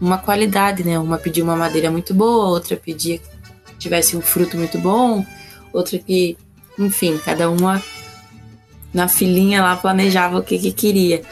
uma 0.00 0.18
qualidade, 0.18 0.84
né? 0.84 0.98
Uma 0.98 1.18
pedia 1.18 1.42
uma 1.42 1.56
madeira 1.56 1.90
muito 1.90 2.12
boa, 2.12 2.46
outra 2.46 2.76
pedia 2.76 3.18
que 3.18 3.76
tivesse 3.78 4.16
um 4.16 4.20
fruto 4.20 4.56
muito 4.56 4.78
bom, 4.78 5.24
outra 5.72 5.98
que, 5.98 6.36
enfim, 6.78 7.18
cada 7.24 7.48
uma 7.50 7.82
na 8.92 9.08
filinha 9.08 9.62
lá 9.62 9.76
planejava 9.76 10.38
o 10.38 10.42
que, 10.42 10.58
que 10.58 10.72
queria. 10.72 11.22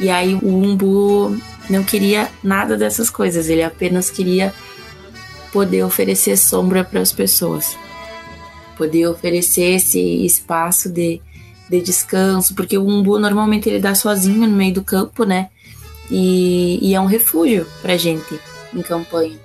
E 0.00 0.08
aí 0.08 0.34
o 0.34 0.48
umbu 0.48 1.36
não 1.68 1.84
queria 1.84 2.28
nada 2.42 2.76
dessas 2.76 3.10
coisas, 3.10 3.48
ele 3.48 3.62
apenas 3.62 4.10
queria 4.10 4.52
poder 5.52 5.84
oferecer 5.84 6.36
sombra 6.36 6.82
para 6.82 7.00
as 7.00 7.12
pessoas, 7.12 7.76
poder 8.76 9.06
oferecer 9.06 9.76
esse 9.76 10.00
espaço 10.24 10.88
de 10.88 11.20
de 11.72 11.80
descanso, 11.80 12.54
porque 12.54 12.76
o 12.76 12.86
umbu 12.86 13.18
normalmente 13.18 13.68
ele 13.68 13.80
dá 13.80 13.94
sozinho 13.94 14.46
no 14.46 14.56
meio 14.56 14.74
do 14.74 14.84
campo, 14.84 15.24
né? 15.24 15.48
E, 16.10 16.78
e 16.82 16.94
é 16.94 17.00
um 17.00 17.06
refúgio 17.06 17.66
pra 17.80 17.96
gente 17.96 18.38
em 18.74 18.82
campanha. 18.82 19.38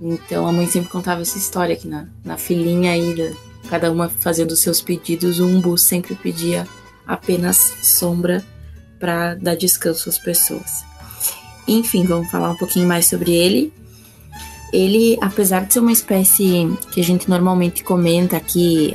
Então 0.00 0.46
a 0.46 0.52
mãe 0.52 0.66
sempre 0.66 0.90
contava 0.90 1.22
essa 1.22 1.38
história 1.38 1.74
aqui 1.74 1.86
na, 1.86 2.06
na 2.24 2.36
filinha 2.36 2.92
aí, 2.92 3.14
da, 3.14 3.30
cada 3.68 3.92
uma 3.92 4.08
fazendo 4.08 4.52
os 4.52 4.60
seus 4.60 4.80
pedidos, 4.80 5.38
o 5.38 5.46
umbu 5.46 5.78
sempre 5.78 6.14
pedia 6.14 6.66
apenas 7.06 7.74
sombra 7.82 8.44
para 8.98 9.34
dar 9.34 9.54
descanso 9.54 10.08
às 10.08 10.18
pessoas. 10.18 10.84
Enfim, 11.68 12.04
vamos 12.04 12.30
falar 12.30 12.50
um 12.50 12.56
pouquinho 12.56 12.88
mais 12.88 13.06
sobre 13.06 13.32
ele. 13.32 13.72
Ele, 14.72 15.18
apesar 15.20 15.64
de 15.64 15.74
ser 15.74 15.80
uma 15.80 15.92
espécie 15.92 16.70
que 16.92 17.00
a 17.00 17.04
gente 17.04 17.28
normalmente 17.28 17.82
comenta 17.82 18.36
aqui, 18.36 18.94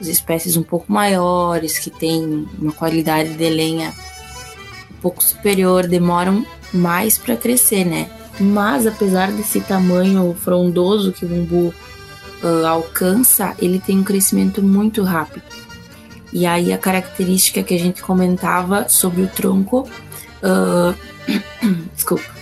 as 0.00 0.06
espécies 0.06 0.56
um 0.56 0.62
pouco 0.62 0.92
maiores, 0.92 1.78
que 1.78 1.90
têm 1.90 2.46
uma 2.58 2.72
qualidade 2.72 3.34
de 3.34 3.50
lenha 3.50 3.92
um 4.92 5.00
pouco 5.00 5.22
superior, 5.22 5.86
demoram 5.86 6.46
mais 6.72 7.18
para 7.18 7.36
crescer, 7.36 7.84
né? 7.84 8.08
Mas 8.38 8.86
apesar 8.86 9.32
desse 9.32 9.60
tamanho 9.60 10.34
frondoso 10.34 11.12
que 11.12 11.24
o 11.24 11.32
umbu 11.32 11.74
uh, 12.42 12.66
alcança, 12.66 13.54
ele 13.58 13.80
tem 13.80 13.98
um 13.98 14.04
crescimento 14.04 14.62
muito 14.62 15.02
rápido. 15.02 15.42
E 16.32 16.46
aí 16.46 16.72
a 16.72 16.78
característica 16.78 17.62
que 17.62 17.74
a 17.74 17.78
gente 17.78 18.02
comentava 18.02 18.88
sobre 18.88 19.22
o 19.22 19.26
tronco, 19.26 19.88
uh, 20.42 20.94
desculpa, 21.94 22.37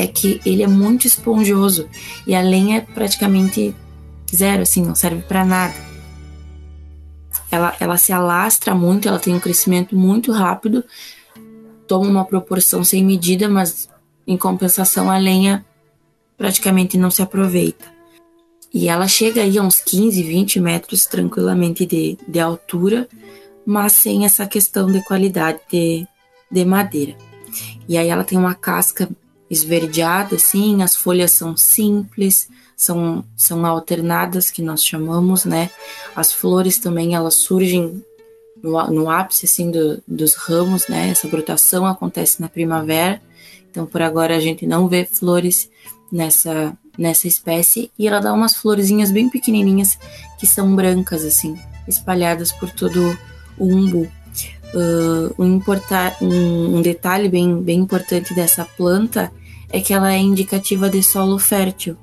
é 0.00 0.06
que 0.06 0.40
ele 0.44 0.62
é 0.62 0.66
muito 0.66 1.06
esponjoso 1.06 1.88
e 2.26 2.34
a 2.34 2.40
lenha 2.40 2.78
é 2.78 2.80
praticamente 2.80 3.74
zero, 4.34 4.62
assim, 4.62 4.82
não 4.82 4.94
serve 4.94 5.22
para 5.22 5.44
nada 5.44 5.90
ela, 7.50 7.74
ela 7.80 7.96
se 7.96 8.12
alastra 8.12 8.74
muito, 8.74 9.08
ela 9.08 9.18
tem 9.18 9.34
um 9.34 9.40
crescimento 9.40 9.96
muito 9.96 10.30
rápido, 10.30 10.84
toma 11.86 12.08
uma 12.08 12.24
proporção 12.24 12.84
sem 12.84 13.04
medida, 13.04 13.48
mas 13.48 13.88
em 14.26 14.36
compensação 14.36 15.10
a 15.10 15.18
lenha 15.18 15.64
praticamente 16.38 16.96
não 16.96 17.10
se 17.10 17.20
aproveita. 17.20 17.84
E 18.72 18.88
ela 18.88 19.08
chega 19.08 19.42
aí 19.42 19.58
a 19.58 19.62
uns 19.62 19.80
15, 19.80 20.22
20 20.22 20.60
metros 20.60 21.04
tranquilamente 21.06 21.84
de, 21.84 22.16
de 22.26 22.38
altura, 22.38 23.08
mas 23.66 23.92
sem 23.94 24.24
essa 24.24 24.46
questão 24.46 24.90
de 24.90 25.02
qualidade 25.02 25.58
de, 25.70 26.06
de 26.50 26.64
madeira. 26.64 27.16
E 27.88 27.98
aí 27.98 28.08
ela 28.08 28.22
tem 28.22 28.38
uma 28.38 28.54
casca 28.54 29.08
esverdeada, 29.50 30.36
assim, 30.36 30.80
as 30.80 30.94
folhas 30.94 31.32
são 31.32 31.56
simples, 31.56 32.48
são, 32.76 33.24
são 33.36 33.66
alternadas, 33.66 34.48
que 34.48 34.62
nós 34.62 34.84
chamamos, 34.84 35.44
né? 35.44 35.68
As 36.14 36.32
flores 36.32 36.78
também, 36.78 37.16
elas 37.16 37.34
surgem 37.34 38.02
no, 38.62 38.86
no 38.90 39.10
ápice, 39.10 39.46
assim, 39.46 39.70
do, 39.70 40.00
dos 40.06 40.34
ramos, 40.34 40.86
né? 40.86 41.10
Essa 41.10 41.26
brotação 41.26 41.84
acontece 41.84 42.40
na 42.40 42.48
primavera, 42.48 43.20
então 43.68 43.84
por 43.84 44.00
agora 44.00 44.36
a 44.36 44.40
gente 44.40 44.66
não 44.66 44.86
vê 44.86 45.04
flores 45.04 45.68
nessa, 46.12 46.72
nessa 46.96 47.26
espécie, 47.26 47.90
e 47.98 48.06
ela 48.06 48.20
dá 48.20 48.32
umas 48.32 48.54
florzinhas 48.54 49.10
bem 49.10 49.28
pequenininhas, 49.28 49.98
que 50.38 50.46
são 50.46 50.74
brancas, 50.76 51.24
assim, 51.24 51.58
espalhadas 51.88 52.52
por 52.52 52.70
todo 52.70 53.18
o 53.58 53.66
umbu. 53.66 54.08
Uh, 54.72 55.34
um, 55.36 55.60
um, 56.22 56.76
um 56.76 56.82
detalhe 56.82 57.28
bem, 57.28 57.60
bem 57.60 57.80
importante 57.80 58.32
dessa 58.32 58.64
planta 58.64 59.32
é 59.72 59.80
que 59.80 59.92
ela 59.92 60.12
é 60.12 60.18
indicativa 60.18 60.88
de 60.88 61.02
solo 61.02 61.38
fértil. 61.38 61.96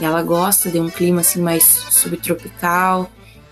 E 0.00 0.04
ela 0.04 0.22
gosta 0.22 0.70
de 0.70 0.78
um 0.78 0.88
clima 0.88 1.20
assim 1.20 1.40
mais 1.40 1.64
subtropical, 1.90 3.10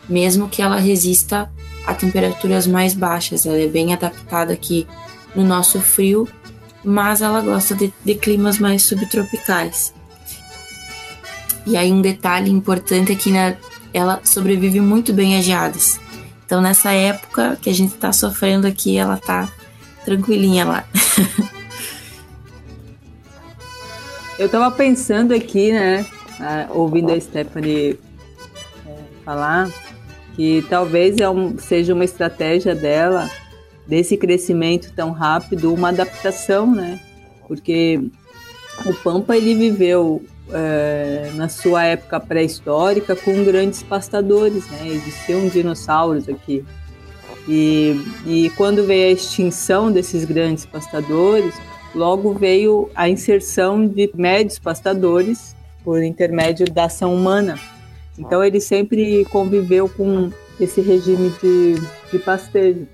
mesmo 0.09 0.49
que 0.49 0.63
ela 0.63 0.77
resista 0.77 1.51
a 1.87 1.95
temperaturas 1.95 2.67
mais 2.67 2.95
baixas. 2.95 3.45
Ela 3.45 3.59
é 3.59 3.67
bem 3.67 3.93
adaptada 3.93 4.53
aqui 4.53 4.87
no 5.35 5.45
nosso 5.45 5.81
frio, 5.81 6.29
mas 6.85 7.21
ela 7.21 7.41
gosta 7.41 7.75
de, 7.75 7.93
de 8.05 8.15
climas 8.15 8.59
mais 8.59 8.83
subtropicais. 8.85 9.93
E 11.67 11.77
aí 11.77 11.93
um 11.93 12.01
detalhe 12.01 12.51
importante 12.51 13.13
é 13.13 13.17
que 13.17 13.31
né, 13.31 13.59
ela 13.93 14.21
sobrevive 14.25 14.81
muito 14.81 15.13
bem 15.13 15.37
a 15.37 15.43
geadas. 15.43 16.01
Então 16.45 16.61
nessa 16.61 16.93
época 16.93 17.59
que 17.61 17.69
a 17.69 17.75
gente 17.75 17.95
está 17.95 18.13
sofrendo 18.13 18.69
aqui, 18.69 18.97
ela 18.97 19.17
tá 19.17 19.49
tranquilinha 20.05 20.65
lá. 20.65 20.85
Eu 24.39 24.49
tava 24.49 24.71
pensando 24.75 25.33
aqui, 25.33 25.73
né, 25.73 26.05
ouvindo 26.71 27.11
a 27.11 27.19
Stephanie 27.19 27.99
é, 28.87 28.95
falar, 29.25 29.71
que 30.35 30.65
talvez 30.69 31.19
é 31.19 31.29
um, 31.29 31.59
seja 31.59 31.95
uma 31.95 32.05
estratégia 32.05 32.75
dela, 32.75 33.31
desse 33.87 34.17
crescimento 34.17 34.93
tão 34.95 35.11
rápido, 35.11 35.73
uma 35.73 35.89
adaptação, 35.89 36.75
né? 36.75 37.01
Porque 37.49 38.01
o 38.85 38.93
Pampa 38.95 39.37
ele 39.37 39.55
viveu 39.55 40.23
é, 40.53 41.31
na 41.35 41.49
sua 41.49 41.85
época 41.85 42.21
pré-histórica 42.21 43.17
com 43.17 43.43
grandes 43.45 43.83
pastadores, 43.83 44.69
né? 44.71 44.89
Existiam 44.89 45.49
dinossauros 45.49 46.29
aqui. 46.29 46.63
E, 47.49 47.99
e 48.27 48.51
quando 48.57 48.85
veio 48.85 49.09
a 49.09 49.13
extinção 49.13 49.91
desses 49.91 50.25
grandes 50.25 50.67
pastadores, 50.67 51.55
Logo 51.97 52.35
veio 52.35 52.91
a 52.95 53.09
inserção 53.09 53.89
de 53.89 54.11
médios 54.15 54.59
pastadores 54.59 55.57
por 55.83 56.03
intermédio 56.03 56.71
da 56.71 56.85
ação 56.85 57.15
humana. 57.15 57.59
Então 58.19 58.45
ele 58.45 58.61
sempre 58.61 59.25
conviveu 59.31 59.89
com 59.89 60.31
esse 60.61 60.83
regime 60.83 61.33
de, 61.43 61.77
de 62.13 62.19
pastejo. 62.19 62.87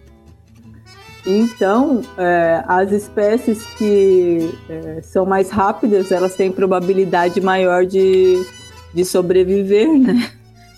Então, 1.26 2.02
é, 2.16 2.62
as 2.66 2.92
espécies 2.92 3.64
que 3.76 4.54
é, 4.68 5.02
são 5.02 5.26
mais 5.26 5.50
rápidas, 5.50 6.12
elas 6.12 6.36
têm 6.36 6.52
probabilidade 6.52 7.40
maior 7.40 7.84
de, 7.84 8.40
de 8.94 9.04
sobreviver, 9.04 9.88
né? 9.98 10.30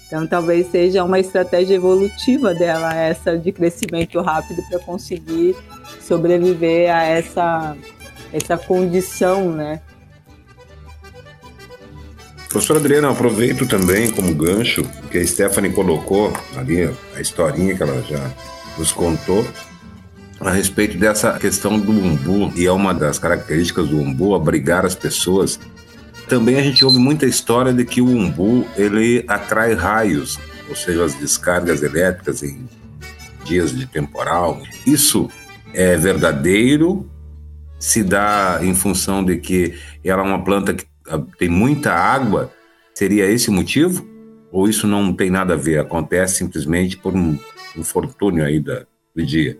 Então, 0.06 0.26
talvez 0.26 0.70
seja 0.70 1.02
uma 1.02 1.18
estratégia 1.18 1.74
evolutiva 1.74 2.54
dela, 2.54 2.94
essa 2.94 3.38
de 3.38 3.50
crescimento 3.52 4.20
rápido, 4.20 4.62
para 4.68 4.78
conseguir 4.78 5.56
sobreviver 6.00 6.94
a 6.94 7.02
essa 7.04 7.76
essa 8.34 8.58
condição, 8.58 9.52
né? 9.52 9.80
Professora 12.48 12.80
Adriana, 12.80 13.10
aproveito 13.10 13.64
também 13.66 14.10
como 14.10 14.34
gancho 14.34 14.84
que 15.10 15.18
a 15.18 15.26
Stephanie 15.26 15.72
colocou 15.72 16.32
ali, 16.56 16.90
a 17.14 17.20
historinha 17.20 17.76
que 17.76 17.82
ela 17.82 18.02
já 18.02 18.32
nos 18.76 18.90
contou, 18.90 19.46
a 20.40 20.50
respeito 20.50 20.98
dessa 20.98 21.38
questão 21.38 21.78
do 21.78 21.92
umbu, 21.92 22.52
e 22.56 22.66
é 22.66 22.72
uma 22.72 22.92
das 22.92 23.20
características 23.20 23.88
do 23.88 23.98
umbu, 23.98 24.34
abrigar 24.34 24.84
as 24.84 24.96
pessoas. 24.96 25.58
Também 26.28 26.56
a 26.56 26.62
gente 26.62 26.84
ouve 26.84 26.98
muita 26.98 27.26
história 27.26 27.72
de 27.72 27.84
que 27.84 28.00
o 28.00 28.06
umbu, 28.06 28.66
ele 28.76 29.24
atrai 29.28 29.74
raios, 29.74 30.38
ou 30.68 30.74
seja, 30.74 31.04
as 31.04 31.14
descargas 31.14 31.82
elétricas 31.82 32.42
em 32.42 32.68
dias 33.44 33.76
de 33.76 33.86
temporal. 33.86 34.60
Isso 34.86 35.30
é 35.72 35.96
verdadeiro 35.96 37.08
se 37.84 38.02
dá 38.02 38.60
em 38.62 38.74
função 38.74 39.22
de 39.22 39.36
que 39.36 39.74
ela 40.02 40.22
é 40.22 40.24
uma 40.24 40.42
planta 40.42 40.72
que 40.72 40.86
ah, 41.06 41.20
tem 41.38 41.50
muita 41.50 41.92
água? 41.92 42.50
Seria 42.94 43.26
esse 43.26 43.50
o 43.50 43.52
motivo? 43.52 44.08
Ou 44.50 44.66
isso 44.66 44.86
não 44.86 45.12
tem 45.12 45.28
nada 45.28 45.52
a 45.52 45.56
ver? 45.56 45.80
Acontece 45.80 46.36
simplesmente 46.36 46.96
por 46.96 47.14
um 47.14 47.38
infortúnio 47.76 48.42
aí 48.42 48.58
da, 48.58 48.86
do 49.14 49.26
dia? 49.26 49.58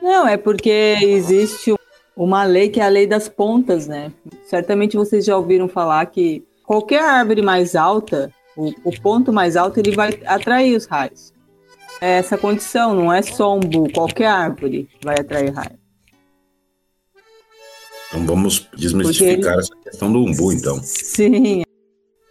Não, 0.00 0.28
é 0.28 0.36
porque 0.36 0.96
existe 1.02 1.74
uma 2.16 2.44
lei 2.44 2.68
que 2.68 2.78
é 2.78 2.84
a 2.84 2.88
lei 2.88 3.04
das 3.04 3.28
pontas, 3.28 3.88
né? 3.88 4.12
Certamente 4.44 4.96
vocês 4.96 5.24
já 5.24 5.36
ouviram 5.36 5.68
falar 5.68 6.06
que 6.06 6.44
qualquer 6.62 7.02
árvore 7.02 7.42
mais 7.42 7.74
alta, 7.74 8.30
o, 8.56 8.72
o 8.84 9.00
ponto 9.00 9.32
mais 9.32 9.56
alto, 9.56 9.80
ele 9.80 9.90
vai 9.90 10.16
atrair 10.24 10.76
os 10.76 10.86
raios. 10.86 11.32
É 12.00 12.12
essa 12.18 12.38
condição, 12.38 12.94
não 12.94 13.12
é 13.12 13.22
só 13.22 13.56
um 13.56 13.60
bu, 13.60 13.92
qualquer 13.92 14.28
árvore 14.28 14.88
vai 15.02 15.16
atrair 15.18 15.52
raios. 15.52 15.83
Então 18.14 18.24
vamos 18.24 18.68
desmistificar 18.76 19.54
ele... 19.54 19.60
essa 19.60 19.74
questão 19.82 20.12
do 20.12 20.20
umbu, 20.20 20.52
então. 20.52 20.78
Sim. 20.80 21.64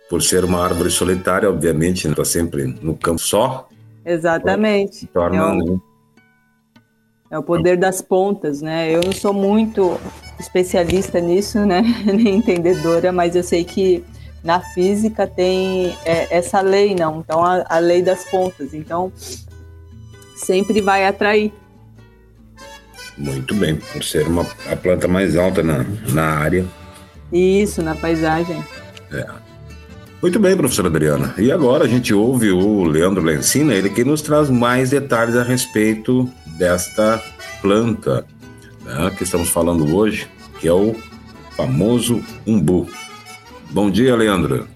Por 0.10 0.22
ser 0.22 0.46
uma 0.46 0.64
árvore 0.64 0.90
solitária, 0.90 1.50
obviamente, 1.50 2.08
está 2.08 2.24
sempre 2.24 2.66
no 2.82 2.96
campo 2.96 3.20
só. 3.20 3.68
Exatamente. 4.06 5.06
Torna, 5.08 5.38
é, 5.38 5.54
o... 5.54 5.82
É 7.32 7.38
o 7.38 7.44
poder 7.44 7.78
das 7.78 8.02
pontas, 8.02 8.62
né? 8.62 8.96
Eu 8.96 9.02
não 9.04 9.12
sou 9.12 9.34
muito 9.34 10.00
especialista 10.40 11.20
nisso, 11.20 11.60
né? 11.66 11.82
Nem 12.06 12.36
entendedora, 12.36 13.12
mas 13.12 13.36
eu 13.36 13.44
sei 13.44 13.66
que 13.66 14.06
na 14.42 14.62
física 14.62 15.28
tem 15.28 15.98
é, 16.06 16.34
essa 16.38 16.62
lei, 16.62 16.96
não? 16.96 17.20
Então, 17.20 17.44
a, 17.44 17.66
a 17.68 17.80
lei 17.80 18.02
das 18.02 18.24
pontas. 18.30 18.74
Então, 18.74 19.12
sempre 20.38 20.80
vai 20.80 21.06
atrair. 21.06 21.52
Muito 23.18 23.54
bem, 23.54 23.76
por 23.76 24.04
ser 24.04 24.28
uma, 24.28 24.46
a 24.70 24.76
planta 24.76 25.08
mais 25.08 25.36
alta 25.36 25.62
na, 25.62 25.86
na 26.12 26.24
área. 26.24 26.66
Isso, 27.32 27.82
na 27.82 27.96
paisagem. 27.96 28.64
É. 29.12 29.26
Muito 30.22 30.40
bem, 30.40 30.56
professora 30.56 30.88
Adriana. 30.88 31.34
E 31.38 31.52
agora 31.52 31.84
a 31.84 31.88
gente 31.88 32.14
ouve 32.14 32.50
o 32.52 32.84
Leandro 32.84 33.22
Lencina, 33.22 33.74
ele 33.74 33.90
que 33.90 34.04
nos 34.04 34.22
traz 34.22 34.50
mais 34.50 34.90
detalhes 34.90 35.36
a 35.36 35.44
respeito 35.44 36.30
desta 36.58 37.22
planta 37.62 38.26
né, 38.84 39.12
que 39.18 39.24
estamos 39.24 39.50
falando 39.50 39.96
hoje, 39.96 40.28
que 40.60 40.68
é 40.68 40.74
o 40.74 40.96
famoso 41.56 42.24
umbu. 42.46 42.88
Bom 43.70 43.90
dia, 43.90 44.16
Leandro. 44.16 44.68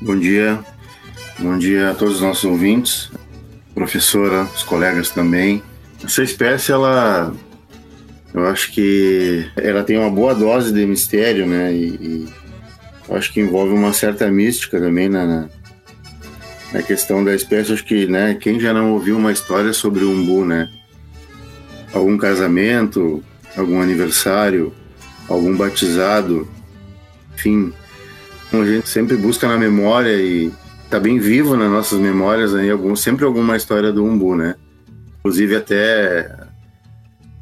Bom 0.00 0.18
dia. 0.18 0.58
Bom 1.38 1.58
dia 1.58 1.90
a 1.90 1.94
todos 1.94 2.16
os 2.16 2.20
nossos 2.20 2.44
ouvintes, 2.44 3.10
professora, 3.74 4.44
os 4.54 4.62
colegas 4.62 5.10
também. 5.10 5.62
Essa 6.04 6.22
espécie, 6.22 6.70
ela 6.70 7.32
eu 8.34 8.46
acho 8.46 8.72
que 8.72 9.46
ela 9.56 9.84
tem 9.84 9.98
uma 9.98 10.10
boa 10.10 10.34
dose 10.34 10.72
de 10.72 10.86
mistério, 10.86 11.46
né? 11.46 11.72
E, 11.72 11.86
e 11.86 12.28
acho 13.10 13.32
que 13.32 13.40
envolve 13.40 13.74
uma 13.74 13.92
certa 13.92 14.30
mística 14.30 14.80
também 14.80 15.08
na, 15.08 15.48
na, 16.72 16.82
questão 16.82 17.22
da 17.22 17.34
espécie. 17.34 17.74
Acho 17.74 17.84
que, 17.84 18.06
né? 18.06 18.34
Quem 18.34 18.58
já 18.58 18.72
não 18.72 18.92
ouviu 18.92 19.18
uma 19.18 19.32
história 19.32 19.72
sobre 19.72 20.02
o 20.04 20.10
umbu, 20.10 20.46
né? 20.46 20.70
Algum 21.92 22.16
casamento, 22.16 23.22
algum 23.54 23.82
aniversário, 23.82 24.72
algum 25.28 25.54
batizado, 25.54 26.48
enfim. 27.34 27.70
A 28.50 28.64
gente 28.64 28.88
sempre 28.88 29.16
busca 29.16 29.46
na 29.46 29.58
memória 29.58 30.14
e 30.16 30.50
tá 30.88 30.98
bem 30.98 31.18
vivo 31.18 31.54
nas 31.56 31.70
nossas 31.70 31.98
memórias 31.98 32.54
aí 32.54 32.70
algum, 32.70 32.94
sempre 32.96 33.24
alguma 33.24 33.56
história 33.56 33.92
do 33.92 34.04
umbu, 34.04 34.34
né? 34.34 34.54
Inclusive 35.18 35.56
até 35.56 36.41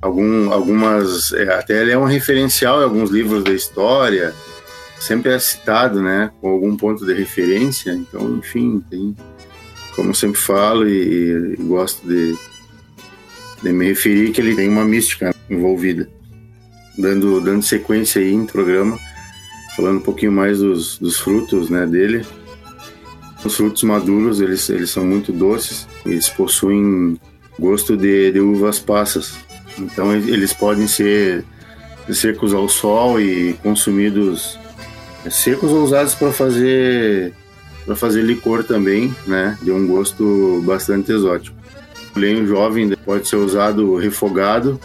algum, 0.01 0.53
algumas. 0.53 1.33
É, 1.33 1.53
até 1.55 1.83
ele 1.83 1.93
é 1.93 1.99
um 1.99 2.05
referencial 2.05 2.81
em 2.81 2.85
alguns 2.85 3.11
livros 3.11 3.45
da 3.45 3.53
história, 3.53 4.35
sempre 4.99 5.33
é 5.33 5.39
citado, 5.39 6.03
né, 6.03 6.31
com 6.41 6.49
algum 6.49 6.77
ponto 6.77 7.05
de 7.05 7.15
referência. 7.15 7.93
Então, 7.93 8.37
enfim, 8.37 8.83
tem, 8.89 9.17
como 9.95 10.15
sempre 10.15 10.41
falo 10.41 10.89
e, 10.89 11.55
e 11.55 11.63
gosto 11.63 12.07
de, 12.07 12.37
de 13.63 13.73
me 13.73 13.87
referir, 13.87 14.33
que 14.33 14.41
ele 14.41 14.55
tem 14.55 14.69
uma 14.69 14.85
mística 14.85 15.35
envolvida. 15.49 16.09
Dando, 16.99 17.41
dando 17.41 17.63
sequência 17.63 18.21
aí 18.21 18.33
em 18.33 18.45
programa, 18.45 18.99
falando 19.75 19.99
um 19.99 20.03
pouquinho 20.03 20.33
mais 20.33 20.59
dos, 20.59 20.99
dos 20.99 21.19
frutos 21.19 21.71
né, 21.71 21.87
dele. 21.87 22.27
Os 23.43 23.57
frutos 23.57 23.83
maduros, 23.85 24.39
eles, 24.43 24.69
eles 24.69 24.91
são 24.91 25.03
muito 25.03 25.33
doces, 25.33 25.89
eles 26.05 26.29
possuem 26.29 27.19
gosto 27.59 27.97
de, 27.97 28.33
de 28.33 28.41
uvas 28.41 28.79
passas. 28.79 29.35
Então 29.79 30.15
eles 30.15 30.53
podem 30.53 30.87
ser 30.87 31.45
secos 32.13 32.53
ao 32.53 32.69
sol 32.69 33.21
e 33.21 33.55
consumidos 33.63 34.59
secos 35.31 35.71
ou 35.71 35.85
usados 35.85 36.15
para 36.15 36.33
fazer 36.33 37.33
para 37.85 37.97
fazer 37.97 38.23
licor 38.23 38.63
também, 38.63 39.15
né? 39.27 39.59
De 39.63 39.71
um 39.71 39.87
gosto 39.87 40.63
bastante 40.65 41.11
exótico. 41.13 41.57
O 42.15 42.19
lenho 42.19 42.47
jovem 42.47 42.91
pode 43.05 43.29
ser 43.29 43.37
usado 43.37 43.97
refogado 43.97 44.79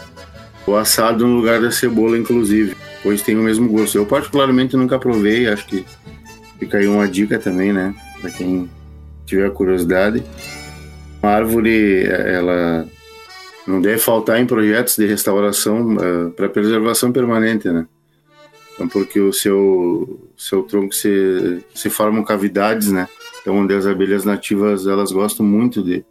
ou 0.66 0.76
assado 0.76 1.26
no 1.26 1.36
lugar 1.36 1.60
da 1.60 1.70
cebola, 1.70 2.18
inclusive, 2.18 2.74
pois 3.02 3.22
tem 3.22 3.36
o 3.36 3.42
mesmo 3.42 3.68
gosto. 3.68 3.96
Eu 3.96 4.06
particularmente 4.06 4.76
nunca 4.76 4.98
provei, 4.98 5.46
acho 5.46 5.66
que 5.66 5.84
fica 6.58 6.78
aí 6.78 6.88
uma 6.88 7.06
dica 7.06 7.38
também, 7.38 7.72
né? 7.72 7.94
Para 8.20 8.30
quem 8.30 8.68
tiver 9.24 9.50
curiosidade. 9.50 10.24
Uma 11.22 11.32
árvore, 11.32 12.04
ela 12.06 12.86
não 13.66 13.80
deve 13.80 13.98
faltar 13.98 14.40
em 14.40 14.46
projetos 14.46 14.96
de 14.96 15.06
restauração 15.06 15.96
uh, 15.96 16.30
para 16.30 16.48
preservação 16.48 17.10
permanente, 17.10 17.68
né? 17.68 17.86
Então, 18.74 18.88
porque 18.88 19.18
o 19.18 19.32
seu, 19.32 20.28
seu 20.36 20.62
tronco 20.62 20.94
se, 20.94 21.64
se 21.74 21.88
formam 21.90 22.22
cavidades, 22.22 22.92
né? 22.92 23.08
Então, 23.40 23.56
onde 23.56 23.74
as 23.74 23.86
abelhas 23.86 24.24
nativas 24.24 24.86
elas 24.86 25.10
gostam 25.10 25.44
muito 25.44 25.82
de, 25.82 26.04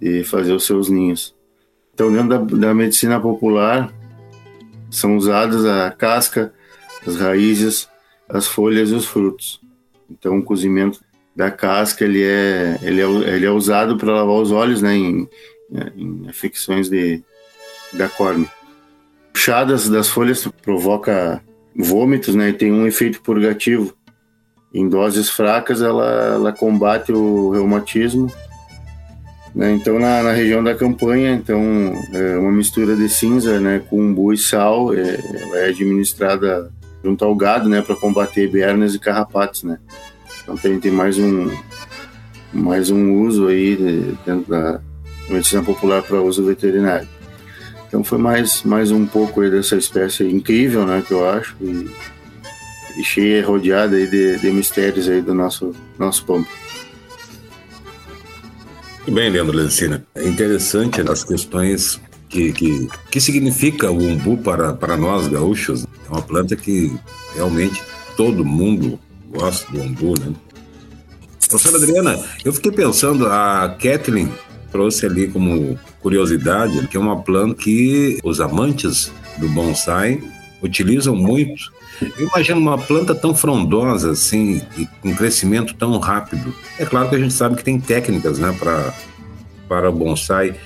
de 0.00 0.24
fazer 0.24 0.52
os 0.52 0.66
seus 0.66 0.88
ninhos. 0.88 1.34
Então, 1.94 2.12
dentro 2.12 2.28
da, 2.28 2.66
da 2.68 2.74
medicina 2.74 3.20
popular, 3.20 3.92
são 4.90 5.16
usadas 5.16 5.64
a 5.64 5.90
casca, 5.90 6.52
as 7.06 7.16
raízes, 7.16 7.88
as 8.28 8.46
folhas 8.46 8.90
e 8.90 8.94
os 8.94 9.06
frutos. 9.06 9.60
Então, 10.10 10.38
o 10.38 10.42
cozimento 10.42 11.00
da 11.34 11.50
casca 11.50 12.04
ele 12.04 12.22
é, 12.22 12.78
ele 12.82 13.00
é, 13.00 13.04
ele 13.34 13.46
é 13.46 13.50
usado 13.50 13.96
para 13.96 14.12
lavar 14.12 14.36
os 14.36 14.50
olhos, 14.50 14.82
né? 14.82 14.96
Em, 14.96 15.28
em 15.96 16.28
afecções 16.28 16.88
de, 16.88 17.22
da 17.92 18.08
córnea. 18.08 18.48
O 19.34 19.38
chá 19.38 19.64
das, 19.64 19.88
das 19.88 20.08
folhas 20.08 20.46
provoca 20.62 21.42
vômitos, 21.76 22.34
né? 22.34 22.50
E 22.50 22.52
tem 22.52 22.72
um 22.72 22.86
efeito 22.86 23.20
purgativo. 23.20 23.94
Em 24.72 24.88
doses 24.88 25.28
fracas, 25.30 25.82
ela, 25.82 26.34
ela 26.34 26.52
combate 26.52 27.12
o 27.12 27.50
reumatismo. 27.50 28.30
Né? 29.54 29.72
Então, 29.72 29.98
na, 29.98 30.22
na, 30.22 30.32
região 30.32 30.64
da 30.64 30.74
campanha, 30.74 31.32
então 31.32 31.60
é 32.12 32.36
uma 32.36 32.50
mistura 32.50 32.96
de 32.96 33.08
cinza, 33.08 33.60
né, 33.60 33.80
com 33.88 34.00
umbu 34.00 34.32
e 34.32 34.36
sal, 34.36 34.92
é, 34.92 35.20
ela 35.42 35.58
é 35.58 35.68
administrada 35.68 36.72
junto 37.04 37.24
ao 37.24 37.36
gado, 37.36 37.68
né, 37.68 37.80
para 37.80 37.94
combater 37.94 38.50
bernas 38.50 38.96
e 38.96 38.98
carrapatos, 38.98 39.62
né. 39.62 39.78
Então 40.42 40.56
tem, 40.56 40.80
tem 40.80 40.90
mais 40.90 41.18
um 41.18 41.48
mais 42.52 42.90
um 42.90 43.20
uso 43.22 43.46
aí 43.46 43.76
dentro 44.24 44.50
da 44.50 44.80
medicina 45.28 45.62
popular 45.62 46.02
para 46.02 46.20
uso 46.20 46.44
veterinário. 46.44 47.08
Então 47.88 48.02
foi 48.02 48.18
mais, 48.18 48.62
mais 48.62 48.90
um 48.90 49.06
pouco 49.06 49.48
dessa 49.48 49.76
espécie 49.76 50.24
incrível, 50.24 50.84
né, 50.84 51.02
que 51.06 51.12
eu 51.12 51.28
acho, 51.28 51.54
e, 51.60 51.88
e 52.98 53.04
cheia, 53.04 53.46
rodeada 53.46 53.96
aí 53.96 54.06
de, 54.06 54.38
de 54.38 54.50
mistérios 54.50 55.08
aí 55.08 55.20
do 55.20 55.32
nosso, 55.32 55.72
nosso 55.98 56.24
pampa. 56.24 56.50
Muito 58.98 59.12
bem, 59.12 59.30
Leandro 59.30 59.56
Lencina. 59.56 60.04
É 60.14 60.24
interessante 60.26 61.00
as 61.02 61.22
questões 61.22 62.00
que, 62.28 62.52
que, 62.52 62.88
que 63.10 63.20
significa 63.20 63.90
o 63.90 63.98
umbu 63.98 64.38
para, 64.38 64.72
para 64.72 64.96
nós 64.96 65.28
gaúchos. 65.28 65.84
É 65.84 66.10
uma 66.10 66.22
planta 66.22 66.56
que 66.56 66.92
realmente 67.34 67.82
todo 68.16 68.44
mundo 68.44 68.98
gosta 69.30 69.70
do 69.70 69.80
umbu, 69.80 70.18
né? 70.18 70.32
Professora 71.48 71.76
Adriana, 71.76 72.24
eu 72.44 72.52
fiquei 72.52 72.72
pensando, 72.72 73.26
a 73.26 73.76
Kathleen 73.80 74.32
trouxe 74.74 75.06
ali 75.06 75.28
como 75.28 75.78
curiosidade 76.00 76.88
que 76.88 76.96
é 76.96 77.00
uma 77.00 77.22
planta 77.22 77.62
que 77.62 78.18
os 78.24 78.40
amantes 78.40 79.12
do 79.38 79.48
bonsai 79.50 80.20
utilizam 80.60 81.14
muito. 81.14 81.72
Eu 82.18 82.26
imagino 82.26 82.58
uma 82.58 82.76
planta 82.76 83.14
tão 83.14 83.32
frondosa 83.32 84.10
assim 84.10 84.60
e 84.76 84.84
com 85.00 85.14
crescimento 85.14 85.74
tão 85.74 85.96
rápido. 86.00 86.52
É 86.76 86.84
claro 86.84 87.08
que 87.08 87.14
a 87.14 87.18
gente 87.20 87.32
sabe 87.32 87.54
que 87.54 87.62
tem 87.62 87.78
técnicas, 87.78 88.40
né, 88.40 88.52
para 88.58 88.92
para 89.68 89.92
bonsai, 89.92 90.56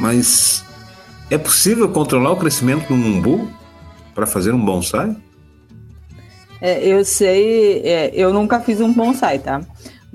mas 0.00 0.64
é 1.30 1.38
possível 1.38 1.88
controlar 1.88 2.32
o 2.32 2.36
crescimento 2.36 2.88
do 2.88 2.94
umbu 2.94 3.48
para 4.16 4.26
fazer 4.26 4.52
um 4.52 4.62
bonsai? 4.62 5.16
É, 6.60 6.84
eu 6.84 7.04
sei, 7.04 7.82
é, 7.84 8.10
eu 8.14 8.32
nunca 8.32 8.58
fiz 8.58 8.80
um 8.80 8.92
bonsai, 8.92 9.38
tá? 9.38 9.60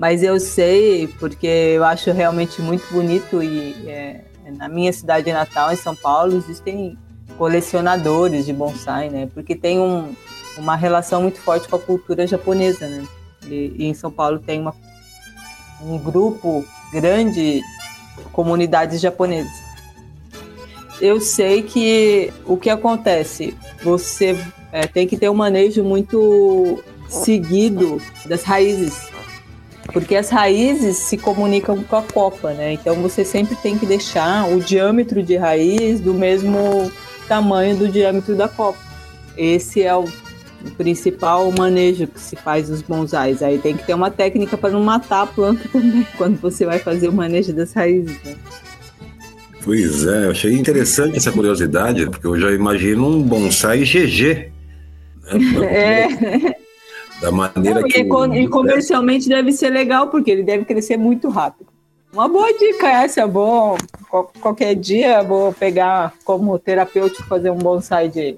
Mas 0.00 0.22
eu 0.22 0.40
sei, 0.40 1.08
porque 1.18 1.46
eu 1.46 1.84
acho 1.84 2.10
realmente 2.10 2.62
muito 2.62 2.90
bonito 2.90 3.42
e 3.42 3.86
é, 3.86 4.22
na 4.56 4.66
minha 4.66 4.90
cidade 4.94 5.30
natal, 5.30 5.70
em 5.70 5.76
São 5.76 5.94
Paulo, 5.94 6.38
existem 6.38 6.96
colecionadores 7.36 8.46
de 8.46 8.52
bonsai, 8.54 9.10
né? 9.10 9.28
Porque 9.34 9.54
tem 9.54 9.78
um, 9.78 10.14
uma 10.56 10.74
relação 10.74 11.20
muito 11.20 11.38
forte 11.38 11.68
com 11.68 11.76
a 11.76 11.78
cultura 11.78 12.26
japonesa, 12.26 12.88
né? 12.88 13.06
E, 13.46 13.74
e 13.76 13.84
em 13.84 13.92
São 13.92 14.10
Paulo 14.10 14.38
tem 14.38 14.58
uma, 14.58 14.74
um 15.82 15.98
grupo 15.98 16.64
grande, 16.90 17.60
comunidades 18.32 19.02
japonesas. 19.02 19.52
Eu 20.98 21.20
sei 21.20 21.62
que 21.62 22.32
o 22.46 22.56
que 22.56 22.70
acontece, 22.70 23.54
você 23.84 24.34
é, 24.72 24.86
tem 24.86 25.06
que 25.06 25.18
ter 25.18 25.28
um 25.28 25.34
manejo 25.34 25.84
muito 25.84 26.82
seguido 27.06 28.00
das 28.24 28.44
raízes 28.44 29.09
porque 29.92 30.16
as 30.16 30.30
raízes 30.30 30.96
se 30.96 31.16
comunicam 31.16 31.82
com 31.82 31.96
a 31.96 32.02
copa, 32.02 32.52
né? 32.52 32.72
Então 32.72 32.96
você 32.96 33.24
sempre 33.24 33.56
tem 33.56 33.78
que 33.78 33.86
deixar 33.86 34.48
o 34.48 34.60
diâmetro 34.60 35.22
de 35.22 35.36
raiz 35.36 36.00
do 36.00 36.14
mesmo 36.14 36.90
tamanho 37.28 37.76
do 37.76 37.88
diâmetro 37.88 38.36
da 38.36 38.48
copa. 38.48 38.78
Esse 39.36 39.82
é 39.82 39.94
o 39.94 40.04
principal 40.76 41.50
manejo 41.52 42.06
que 42.06 42.20
se 42.20 42.36
faz 42.36 42.68
dos 42.68 42.82
bonsais. 42.82 43.42
Aí 43.42 43.58
tem 43.58 43.76
que 43.76 43.84
ter 43.84 43.94
uma 43.94 44.10
técnica 44.10 44.56
para 44.56 44.70
não 44.70 44.82
matar 44.82 45.22
a 45.22 45.26
planta 45.26 45.68
também 45.68 46.06
quando 46.16 46.40
você 46.40 46.66
vai 46.66 46.78
fazer 46.78 47.08
o 47.08 47.12
manejo 47.12 47.52
das 47.52 47.72
raízes. 47.72 48.16
Né? 48.24 48.36
Pois 49.62 50.06
é, 50.06 50.26
eu 50.26 50.30
achei 50.30 50.52
interessante 50.56 51.16
essa 51.16 51.30
curiosidade, 51.30 52.06
porque 52.06 52.26
eu 52.26 52.38
já 52.38 52.50
imagino 52.52 53.08
um 53.08 53.22
bonsai 53.22 53.80
GG. 53.84 54.50
Né? 55.24 55.30
É 56.56 56.69
da 57.20 57.30
maneira 57.30 57.80
Não, 57.80 57.88
que. 57.88 58.00
E, 58.00 58.42
e 58.42 58.48
comercialmente 58.48 59.28
deve 59.28 59.52
ser 59.52 59.70
legal, 59.70 60.08
porque 60.08 60.30
ele 60.30 60.42
deve 60.42 60.64
crescer 60.64 60.96
muito 60.96 61.28
rápido. 61.28 61.68
Uma 62.12 62.28
boa 62.28 62.52
dica 62.58 62.88
essa, 62.88 63.26
bom. 63.26 63.76
Qualquer 64.40 64.74
dia 64.74 65.22
vou 65.22 65.52
pegar 65.52 66.12
como 66.24 66.58
terapêutico 66.58 67.28
fazer 67.28 67.50
um 67.50 67.58
bonsai 67.58 68.08
de, 68.08 68.36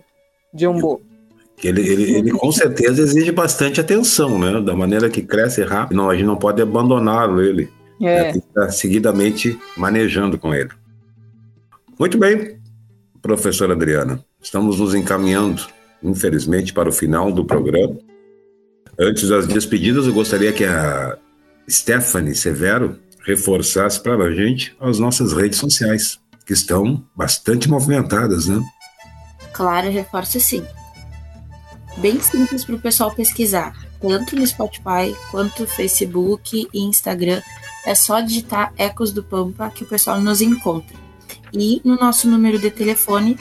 de 0.53 0.67
umbu. 0.67 1.01
Ele, 1.63 1.81
ele, 1.81 2.15
ele 2.17 2.31
com 2.33 2.51
certeza 2.51 3.01
exige 3.01 3.31
bastante 3.31 3.81
atenção, 3.81 4.39
né? 4.39 4.61
Da 4.61 4.75
maneira 4.75 5.09
que 5.09 5.23
cresce 5.23 5.63
rápido, 5.63 5.97
não, 5.97 6.11
a 6.11 6.15
gente 6.15 6.27
não 6.27 6.37
pode 6.37 6.61
abandoná-lo 6.61 7.41
ele. 7.41 7.71
É. 8.01 8.05
Né? 8.05 8.33
Tem 8.33 8.41
que 8.41 8.49
estar 8.49 8.71
seguidamente 8.73 9.59
manejando 9.77 10.37
com 10.37 10.53
ele. 10.53 10.71
Muito 11.99 12.19
bem, 12.19 12.59
professora 13.23 13.75
Adriana. 13.75 14.23
Estamos 14.43 14.81
nos 14.81 14.93
encaminhando, 14.95 15.63
infelizmente, 16.03 16.73
para 16.73 16.89
o 16.89 16.93
final 16.93 17.31
do 17.31 17.45
programa. 17.45 17.97
Antes 18.99 19.29
das 19.29 19.47
despedidas, 19.47 20.07
eu 20.07 20.13
gostaria 20.13 20.53
que 20.53 20.65
a 20.65 21.17
Stephanie 21.69 22.35
Severo 22.35 22.99
reforçasse 23.25 24.01
para 24.01 24.25
a 24.25 24.35
gente 24.35 24.77
as 24.81 24.99
nossas 24.99 25.33
redes 25.33 25.59
sociais, 25.59 26.19
que 26.45 26.53
estão 26.53 27.03
bastante 27.17 27.69
movimentadas, 27.69 28.47
né? 28.47 28.61
Claro, 29.53 29.91
reforço 29.91 30.41
sim. 30.41 30.65
Bem 31.99 32.21
simples 32.21 32.65
para 32.65 32.75
o 32.75 32.81
pessoal 32.81 33.15
pesquisar, 33.15 33.75
tanto 34.01 34.35
no 34.35 34.47
Spotify 34.47 35.15
quanto 35.31 35.63
no 35.63 35.69
Facebook 35.69 36.69
e 36.73 36.81
Instagram. 36.81 37.41
É 37.87 37.95
só 37.95 38.21
digitar 38.21 38.73
Ecos 38.77 39.13
do 39.13 39.23
Pampa 39.23 39.71
que 39.71 39.85
o 39.85 39.87
pessoal 39.87 40.21
nos 40.21 40.41
encontra. 40.41 40.97
E 41.53 41.81
no 41.85 41.97
nosso 41.97 42.29
número 42.29 42.59
de 42.59 42.71
telefone, 42.71 43.39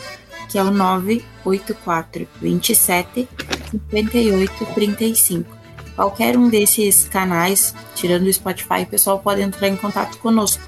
que 0.49 0.57
é 0.57 0.63
o 0.63 0.71
984 0.71 2.27
27 2.41 3.27
58 3.71 4.65
35. 4.73 5.57
Qualquer 5.95 6.37
um 6.37 6.49
desses 6.49 7.07
canais, 7.07 7.75
tirando 7.95 8.25
o 8.25 8.33
Spotify, 8.33 8.83
o 8.83 8.87
pessoal 8.87 9.19
pode 9.19 9.41
entrar 9.41 9.67
em 9.67 9.75
contato 9.75 10.17
conosco, 10.17 10.63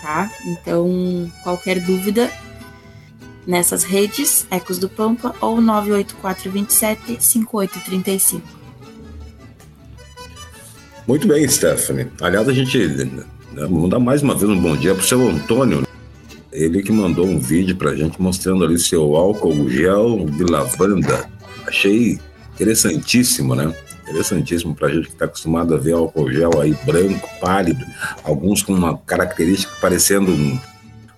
tá? 0.00 0.30
Então, 0.46 1.30
qualquer 1.42 1.80
dúvida 1.80 2.30
nessas 3.46 3.84
redes, 3.84 4.46
Ecos 4.50 4.78
do 4.78 4.88
Pampa 4.88 5.34
ou 5.40 5.60
984 5.60 6.50
27 6.50 7.16
5835. 7.20 8.64
Muito 11.06 11.28
bem, 11.28 11.46
Stephanie. 11.46 12.06
Aliás, 12.20 12.48
a 12.48 12.52
gente 12.52 12.78
né, 12.78 13.24
dar 13.88 13.98
mais 13.98 14.22
uma 14.22 14.34
vez 14.34 14.50
um 14.50 14.58
bom 14.58 14.76
dia 14.76 14.94
para 14.94 15.04
o 15.04 15.06
seu 15.06 15.28
Antônio. 15.28 15.86
Ele 16.50 16.82
que 16.82 16.92
mandou 16.92 17.26
um 17.26 17.38
vídeo 17.38 17.76
para 17.76 17.90
a 17.90 17.96
gente 17.96 18.20
mostrando 18.22 18.64
ali 18.64 18.78
seu 18.78 19.14
álcool 19.14 19.68
gel 19.68 20.24
de 20.26 20.44
lavanda. 20.44 21.28
Achei 21.66 22.18
interessantíssimo, 22.54 23.54
né? 23.54 23.74
Interessantíssimo 24.02 24.74
para 24.74 24.88
a 24.88 24.92
gente 24.92 25.06
que 25.06 25.12
está 25.14 25.24
acostumado 25.24 25.74
a 25.74 25.78
ver 25.78 25.92
álcool 25.92 26.30
gel 26.30 26.60
aí 26.60 26.76
branco, 26.84 27.28
pálido, 27.40 27.84
alguns 28.22 28.62
com 28.62 28.74
uma 28.74 28.98
característica 28.98 29.72
parecendo 29.80 30.30
um, 30.30 30.58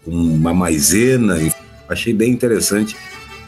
uma 0.07 0.55
maisena. 0.55 1.37
Achei 1.89 2.13
bem 2.13 2.33
interessante 2.33 2.97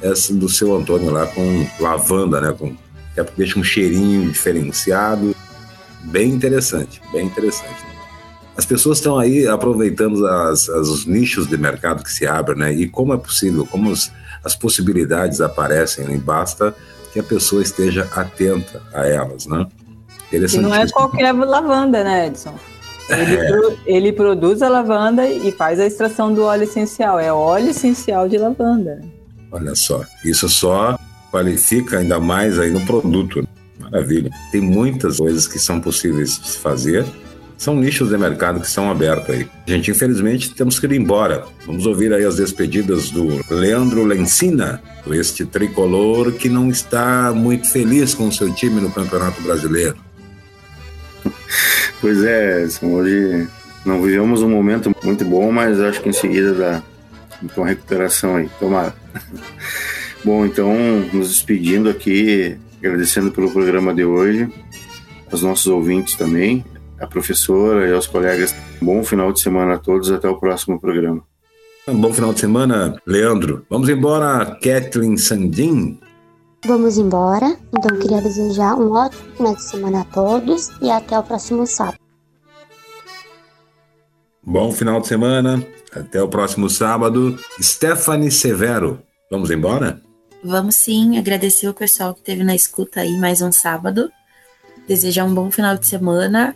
essa 0.03 0.33
do 0.35 0.49
seu 0.49 0.77
Antônio 0.77 1.11
lá 1.11 1.27
com 1.27 1.67
lavanda, 1.81 2.41
né? 2.41 2.53
Com, 2.53 2.75
que 3.15 3.37
deixa 3.37 3.59
um 3.59 3.65
cheirinho 3.65 4.31
diferenciado. 4.31 5.35
Bem 6.05 6.31
interessante, 6.31 7.01
bem 7.13 7.27
interessante. 7.27 7.89
As 8.57 8.67
pessoas 8.67 8.99
estão 8.99 9.17
aí 9.19 9.47
aproveitando 9.47 10.27
as, 10.27 10.69
as, 10.69 10.89
os 10.89 11.07
nichos 11.07 11.47
de 11.47 11.57
mercado 11.57 12.03
que 12.03 12.13
se 12.13 12.27
abrem, 12.27 12.59
né? 12.59 12.73
E 12.73 12.89
como 12.89 13.15
é 13.15 13.17
possível, 13.17 13.65
como 13.65 13.93
as, 13.93 14.11
as 14.45 14.55
possibilidades 14.55 15.41
aparecem, 15.41 16.05
né? 16.05 16.17
basta 16.17 16.75
que 17.13 17.21
a 17.21 17.23
pessoa 17.23 17.63
esteja 17.63 18.09
atenta 18.15 18.83
a 18.93 19.07
elas, 19.07 19.47
né? 19.47 19.67
E 20.31 20.59
não 20.59 20.75
é 20.75 20.87
qualquer 20.89 21.33
lavanda, 21.33 22.05
né, 22.05 22.27
Edson? 22.27 22.55
Ele, 23.09 23.37
é. 23.37 23.49
pro, 23.51 23.79
ele, 23.87 24.13
produz 24.13 24.61
a 24.61 24.69
lavanda 24.69 25.27
e 25.27 25.51
faz 25.51 25.81
a 25.81 25.87
extração 25.87 26.33
do 26.35 26.43
óleo 26.43 26.65
essencial. 26.65 27.19
É 27.19 27.33
óleo 27.33 27.71
essencial 27.71 28.29
de 28.29 28.37
lavanda. 28.37 29.01
Olha 29.51 29.75
só, 29.75 30.03
isso 30.23 30.47
só 30.49 30.99
qualifica 31.31 31.99
ainda 31.99 32.21
mais 32.21 32.59
aí 32.59 32.71
no 32.71 32.85
produto. 32.85 33.49
Maravilha. 33.79 34.31
Tem 34.53 34.61
muitas 34.61 35.17
coisas 35.17 35.47
que 35.47 35.59
são 35.59 35.81
possíveis 35.81 36.39
de 36.39 36.49
se 36.49 36.59
fazer. 36.59 37.07
São 37.59 37.75
nichos 37.75 38.09
de 38.09 38.17
mercado 38.17 38.61
que 38.61 38.69
estão 38.69 38.89
abertos 38.89 39.35
aí. 39.35 39.49
Gente, 39.67 39.91
infelizmente, 39.91 40.55
temos 40.55 40.79
que 40.79 40.87
ir 40.87 40.93
embora. 40.93 41.45
Vamos 41.67 41.87
ouvir 41.87 42.13
aí 42.13 42.25
as 42.25 42.37
despedidas 42.37 43.11
do 43.11 43.41
Leandro 43.51 44.05
Lencina, 44.05 44.81
este 45.11 45.45
tricolor 45.45 46.33
que 46.33 46.49
não 46.49 46.71
está 46.71 47.33
muito 47.35 47.69
feliz 47.69 48.15
com 48.15 48.29
o 48.29 48.33
seu 48.33 48.55
time 48.55 48.81
no 48.81 48.93
Campeonato 48.93 49.43
Brasileiro. 49.43 49.97
Pois 52.01 52.23
é, 52.23 52.65
hoje 52.81 53.49
não 53.85 54.01
vivemos 54.01 54.41
um 54.41 54.49
momento 54.49 54.95
muito 55.03 55.25
bom, 55.25 55.51
mas 55.51 55.81
acho 55.81 56.01
que 56.01 56.09
em 56.09 56.13
seguida 56.13 56.55
dá 56.55 56.83
então 57.43 57.65
recuperação 57.65 58.37
aí, 58.37 58.49
tomara. 58.61 58.95
Bom, 60.25 60.45
então 60.45 60.75
nos 61.13 61.29
despedindo 61.29 61.89
aqui, 61.89 62.57
agradecendo 62.79 63.31
pelo 63.31 63.51
programa 63.51 63.95
de 63.95 64.05
hoje, 64.05 64.49
aos 65.31 65.43
nossos 65.43 65.67
ouvintes 65.69 66.17
também, 66.17 66.65
a 67.01 67.07
professora 67.07 67.89
e 67.89 67.93
aos 67.93 68.07
colegas. 68.07 68.55
Bom 68.81 69.03
final 69.05 69.33
de 69.33 69.41
semana 69.41 69.75
a 69.75 69.79
todos, 69.79 70.11
até 70.11 70.29
o 70.29 70.39
próximo 70.39 70.81
programa. 70.81 71.23
Um 71.87 72.01
bom 72.01 72.13
final 72.13 72.35
de 72.35 72.41
semana, 72.41 73.01
Leandro. 73.07 73.65
Vamos 73.71 73.89
embora, 73.89 74.59
Kathleen 74.63 75.17
Sandin. 75.17 75.99
Vamos 76.67 76.99
embora. 76.99 77.57
Então, 77.77 77.99
queria 77.99 78.21
desejar 78.21 78.75
um 78.75 78.93
ótimo 78.93 79.23
final 79.37 79.55
de 79.55 79.63
semana 79.63 80.01
a 80.03 80.05
todos 80.05 80.71
e 80.83 80.91
até 80.91 81.19
o 81.19 81.23
próximo 81.23 81.67
sábado. 81.67 81.99
Bom 84.43 84.73
final 84.73 85.01
de 85.01 85.09
semana. 85.09 85.67
Até 85.93 86.23
o 86.23 86.29
próximo 86.29 86.69
sábado. 86.69 87.39
Stephanie 87.61 88.31
Severo. 88.31 89.01
Vamos 89.31 89.51
embora? 89.51 90.01
Vamos 90.45 90.75
sim. 90.75 91.19
Agradecer 91.19 91.69
o 91.69 91.75
pessoal 91.75 92.13
que 92.13 92.21
esteve 92.21 92.45
na 92.45 92.55
escuta 92.55 93.01
aí 93.01 93.17
mais 93.19 93.41
um 93.41 93.53
sábado. 93.53 94.11
Desejar 94.87 95.25
um 95.25 95.35
bom 95.35 95.51
final 95.51 95.77
de 95.77 95.87
semana. 95.87 96.55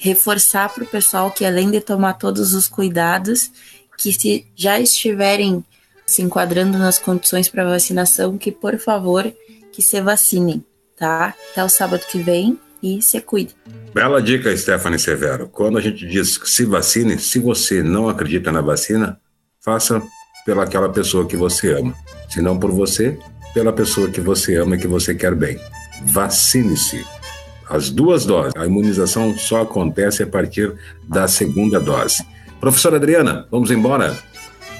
Reforçar 0.00 0.72
para 0.72 0.84
o 0.84 0.86
pessoal 0.86 1.30
que, 1.30 1.44
além 1.44 1.70
de 1.70 1.80
tomar 1.80 2.14
todos 2.14 2.54
os 2.54 2.68
cuidados, 2.68 3.50
que 3.96 4.12
se 4.12 4.46
já 4.54 4.78
estiverem 4.78 5.64
se 6.06 6.22
enquadrando 6.22 6.78
nas 6.78 6.98
condições 6.98 7.48
para 7.48 7.68
vacinação, 7.68 8.38
que 8.38 8.50
por 8.50 8.78
favor 8.78 9.30
que 9.72 9.82
se 9.82 10.00
vacinem, 10.00 10.64
tá? 10.96 11.34
Até 11.52 11.62
o 11.62 11.68
sábado 11.68 12.04
que 12.10 12.18
vem 12.18 12.58
e 12.82 13.02
se 13.02 13.20
cuide. 13.20 13.54
Bela 13.92 14.22
dica, 14.22 14.56
Stephanie 14.56 14.98
Severo. 14.98 15.48
Quando 15.48 15.78
a 15.78 15.80
gente 15.80 16.06
diz 16.06 16.40
se 16.44 16.64
vacine, 16.64 17.18
se 17.18 17.38
você 17.38 17.82
não 17.82 18.08
acredita 18.08 18.50
na 18.50 18.60
vacina, 18.60 19.20
faça 19.60 20.02
pela 20.46 20.64
aquela 20.64 20.88
pessoa 20.88 21.26
que 21.26 21.36
você 21.36 21.72
ama. 21.72 21.94
Se 22.30 22.40
não 22.40 22.58
por 22.58 22.70
você, 22.70 23.18
pela 23.52 23.72
pessoa 23.72 24.10
que 24.10 24.20
você 24.20 24.56
ama 24.56 24.76
e 24.76 24.78
que 24.78 24.86
você 24.86 25.14
quer 25.14 25.34
bem. 25.34 25.60
Vacine-se. 26.06 27.04
As 27.68 27.90
duas 27.90 28.24
doses. 28.24 28.52
A 28.56 28.66
imunização 28.66 29.36
só 29.36 29.62
acontece 29.62 30.22
a 30.22 30.26
partir 30.26 30.74
da 31.02 31.28
segunda 31.28 31.78
dose. 31.78 32.24
Professora 32.60 32.96
Adriana, 32.96 33.46
vamos 33.50 33.70
embora? 33.70 34.16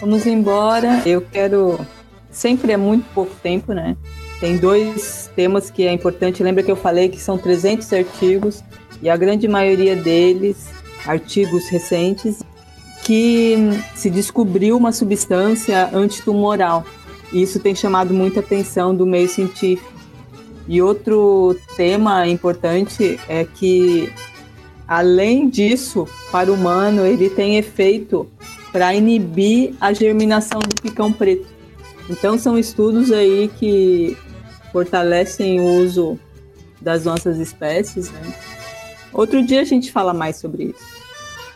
Vamos 0.01 0.27
embora. 0.27 1.03
Eu 1.07 1.21
quero. 1.21 1.79
Sempre 2.31 2.73
é 2.73 2.77
muito 2.77 3.05
pouco 3.15 3.35
tempo, 3.43 3.73
né? 3.73 3.97
Tem 4.41 4.57
dois 4.57 5.31
temas 5.35 5.71
que 5.71 5.87
é 5.87 5.93
importante. 5.93 6.43
Lembra 6.43 6.63
que 6.63 6.71
eu 6.71 6.77
falei 6.77 7.09
que 7.09 7.21
são 7.21 7.37
300 7.37 7.93
artigos 7.93 8.63
e 9.03 9.11
a 9.11 9.17
grande 9.17 9.49
maioria 9.49 9.97
deles, 9.97 10.69
artigos 11.07 11.69
recentes, 11.69 12.43
que 13.03 13.57
se 13.95 14.09
descobriu 14.09 14.77
uma 14.77 14.93
substância 14.93 15.91
antitumoral. 15.93 16.85
E 17.33 17.43
isso 17.43 17.59
tem 17.59 17.75
chamado 17.75 18.15
muita 18.15 18.41
atenção 18.41 18.95
do 18.95 19.05
meio 19.05 19.29
científico. 19.29 19.98
E 20.69 20.83
outro 20.83 21.59
tema 21.77 22.29
importante 22.29 23.19
é 23.27 23.43
que, 23.45 24.13
além 24.87 25.49
disso, 25.49 26.07
para 26.31 26.53
o 26.53 26.55
humano, 26.55 27.07
ele 27.07 27.31
tem 27.31 27.57
efeito 27.57 28.29
para 28.71 28.95
inibir 28.95 29.75
a 29.81 29.95
germinação 29.95 30.61
do 30.61 30.81
picão 30.81 31.11
preto. 31.11 31.49
Então 32.11 32.39
são 32.39 32.59
estudos 32.59 33.11
aí 33.11 33.51
que 33.59 34.15
fortalecem 34.71 35.59
o 35.59 35.83
uso 35.83 36.19
das 36.81 37.05
nossas 37.05 37.39
espécies. 37.39 38.11
Né? 38.11 38.35
Outro 39.13 39.43
dia 39.43 39.63
a 39.63 39.65
gente 39.65 39.91
fala 39.91 40.13
mais 40.13 40.37
sobre 40.37 40.65
isso. 40.65 40.99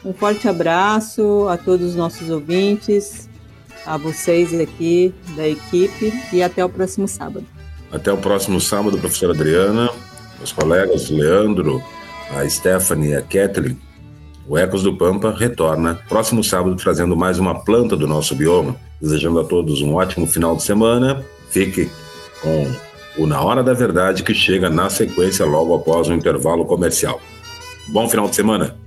Um 0.04 0.14
forte 0.14 0.48
abraço 0.48 1.46
a 1.48 1.56
todos 1.56 1.90
os 1.90 1.96
nossos 1.96 2.30
ouvintes, 2.30 3.28
a 3.86 3.96
vocês 3.96 4.58
aqui 4.58 5.14
da 5.36 5.46
equipe 5.46 6.12
e 6.32 6.42
até 6.42 6.64
o 6.64 6.68
próximo 6.68 7.06
sábado. 7.06 7.46
Até 7.92 8.10
o 8.10 8.16
próximo 8.16 8.60
sábado, 8.60 8.98
professora 8.98 9.34
Adriana, 9.34 9.90
os 10.42 10.50
colegas 10.50 11.10
Leandro, 11.10 11.82
a 12.34 12.48
Stephanie 12.48 13.10
e 13.10 13.14
a 13.14 13.20
Kathleen. 13.20 13.78
O 14.48 14.58
Ecos 14.58 14.82
do 14.82 14.96
Pampa 14.96 15.30
retorna 15.30 16.00
próximo 16.08 16.42
sábado 16.42 16.74
trazendo 16.74 17.14
mais 17.14 17.38
uma 17.38 17.62
planta 17.62 17.96
do 17.96 18.08
nosso 18.08 18.34
bioma. 18.34 18.74
Desejando 19.00 19.40
a 19.40 19.44
todos 19.44 19.82
um 19.82 19.94
ótimo 19.94 20.26
final 20.26 20.56
de 20.56 20.62
semana. 20.62 21.22
Fique 21.50 21.90
com 22.40 22.66
o 23.18 23.26
Na 23.26 23.40
Hora 23.42 23.62
da 23.62 23.74
Verdade 23.74 24.22
que 24.22 24.34
chega 24.34 24.70
na 24.70 24.88
sequência 24.88 25.44
logo 25.44 25.74
após 25.74 26.08
o 26.08 26.14
intervalo 26.14 26.64
comercial. 26.64 27.20
Bom 27.88 28.08
final 28.08 28.28
de 28.28 28.34
semana! 28.34 28.81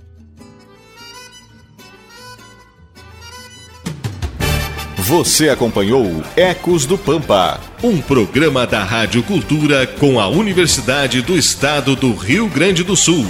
Você 5.15 5.47
acompanhou 5.47 6.21
Ecos 6.35 6.85
do 6.85 6.97
Pampa, 6.97 7.57
um 7.81 8.01
programa 8.01 8.67
da 8.67 8.83
Rádio 8.83 9.23
Cultura 9.23 9.87
com 9.87 10.19
a 10.19 10.27
Universidade 10.27 11.21
do 11.21 11.37
Estado 11.37 11.95
do 11.95 12.13
Rio 12.13 12.49
Grande 12.49 12.83
do 12.83 12.97
Sul. 12.97 13.25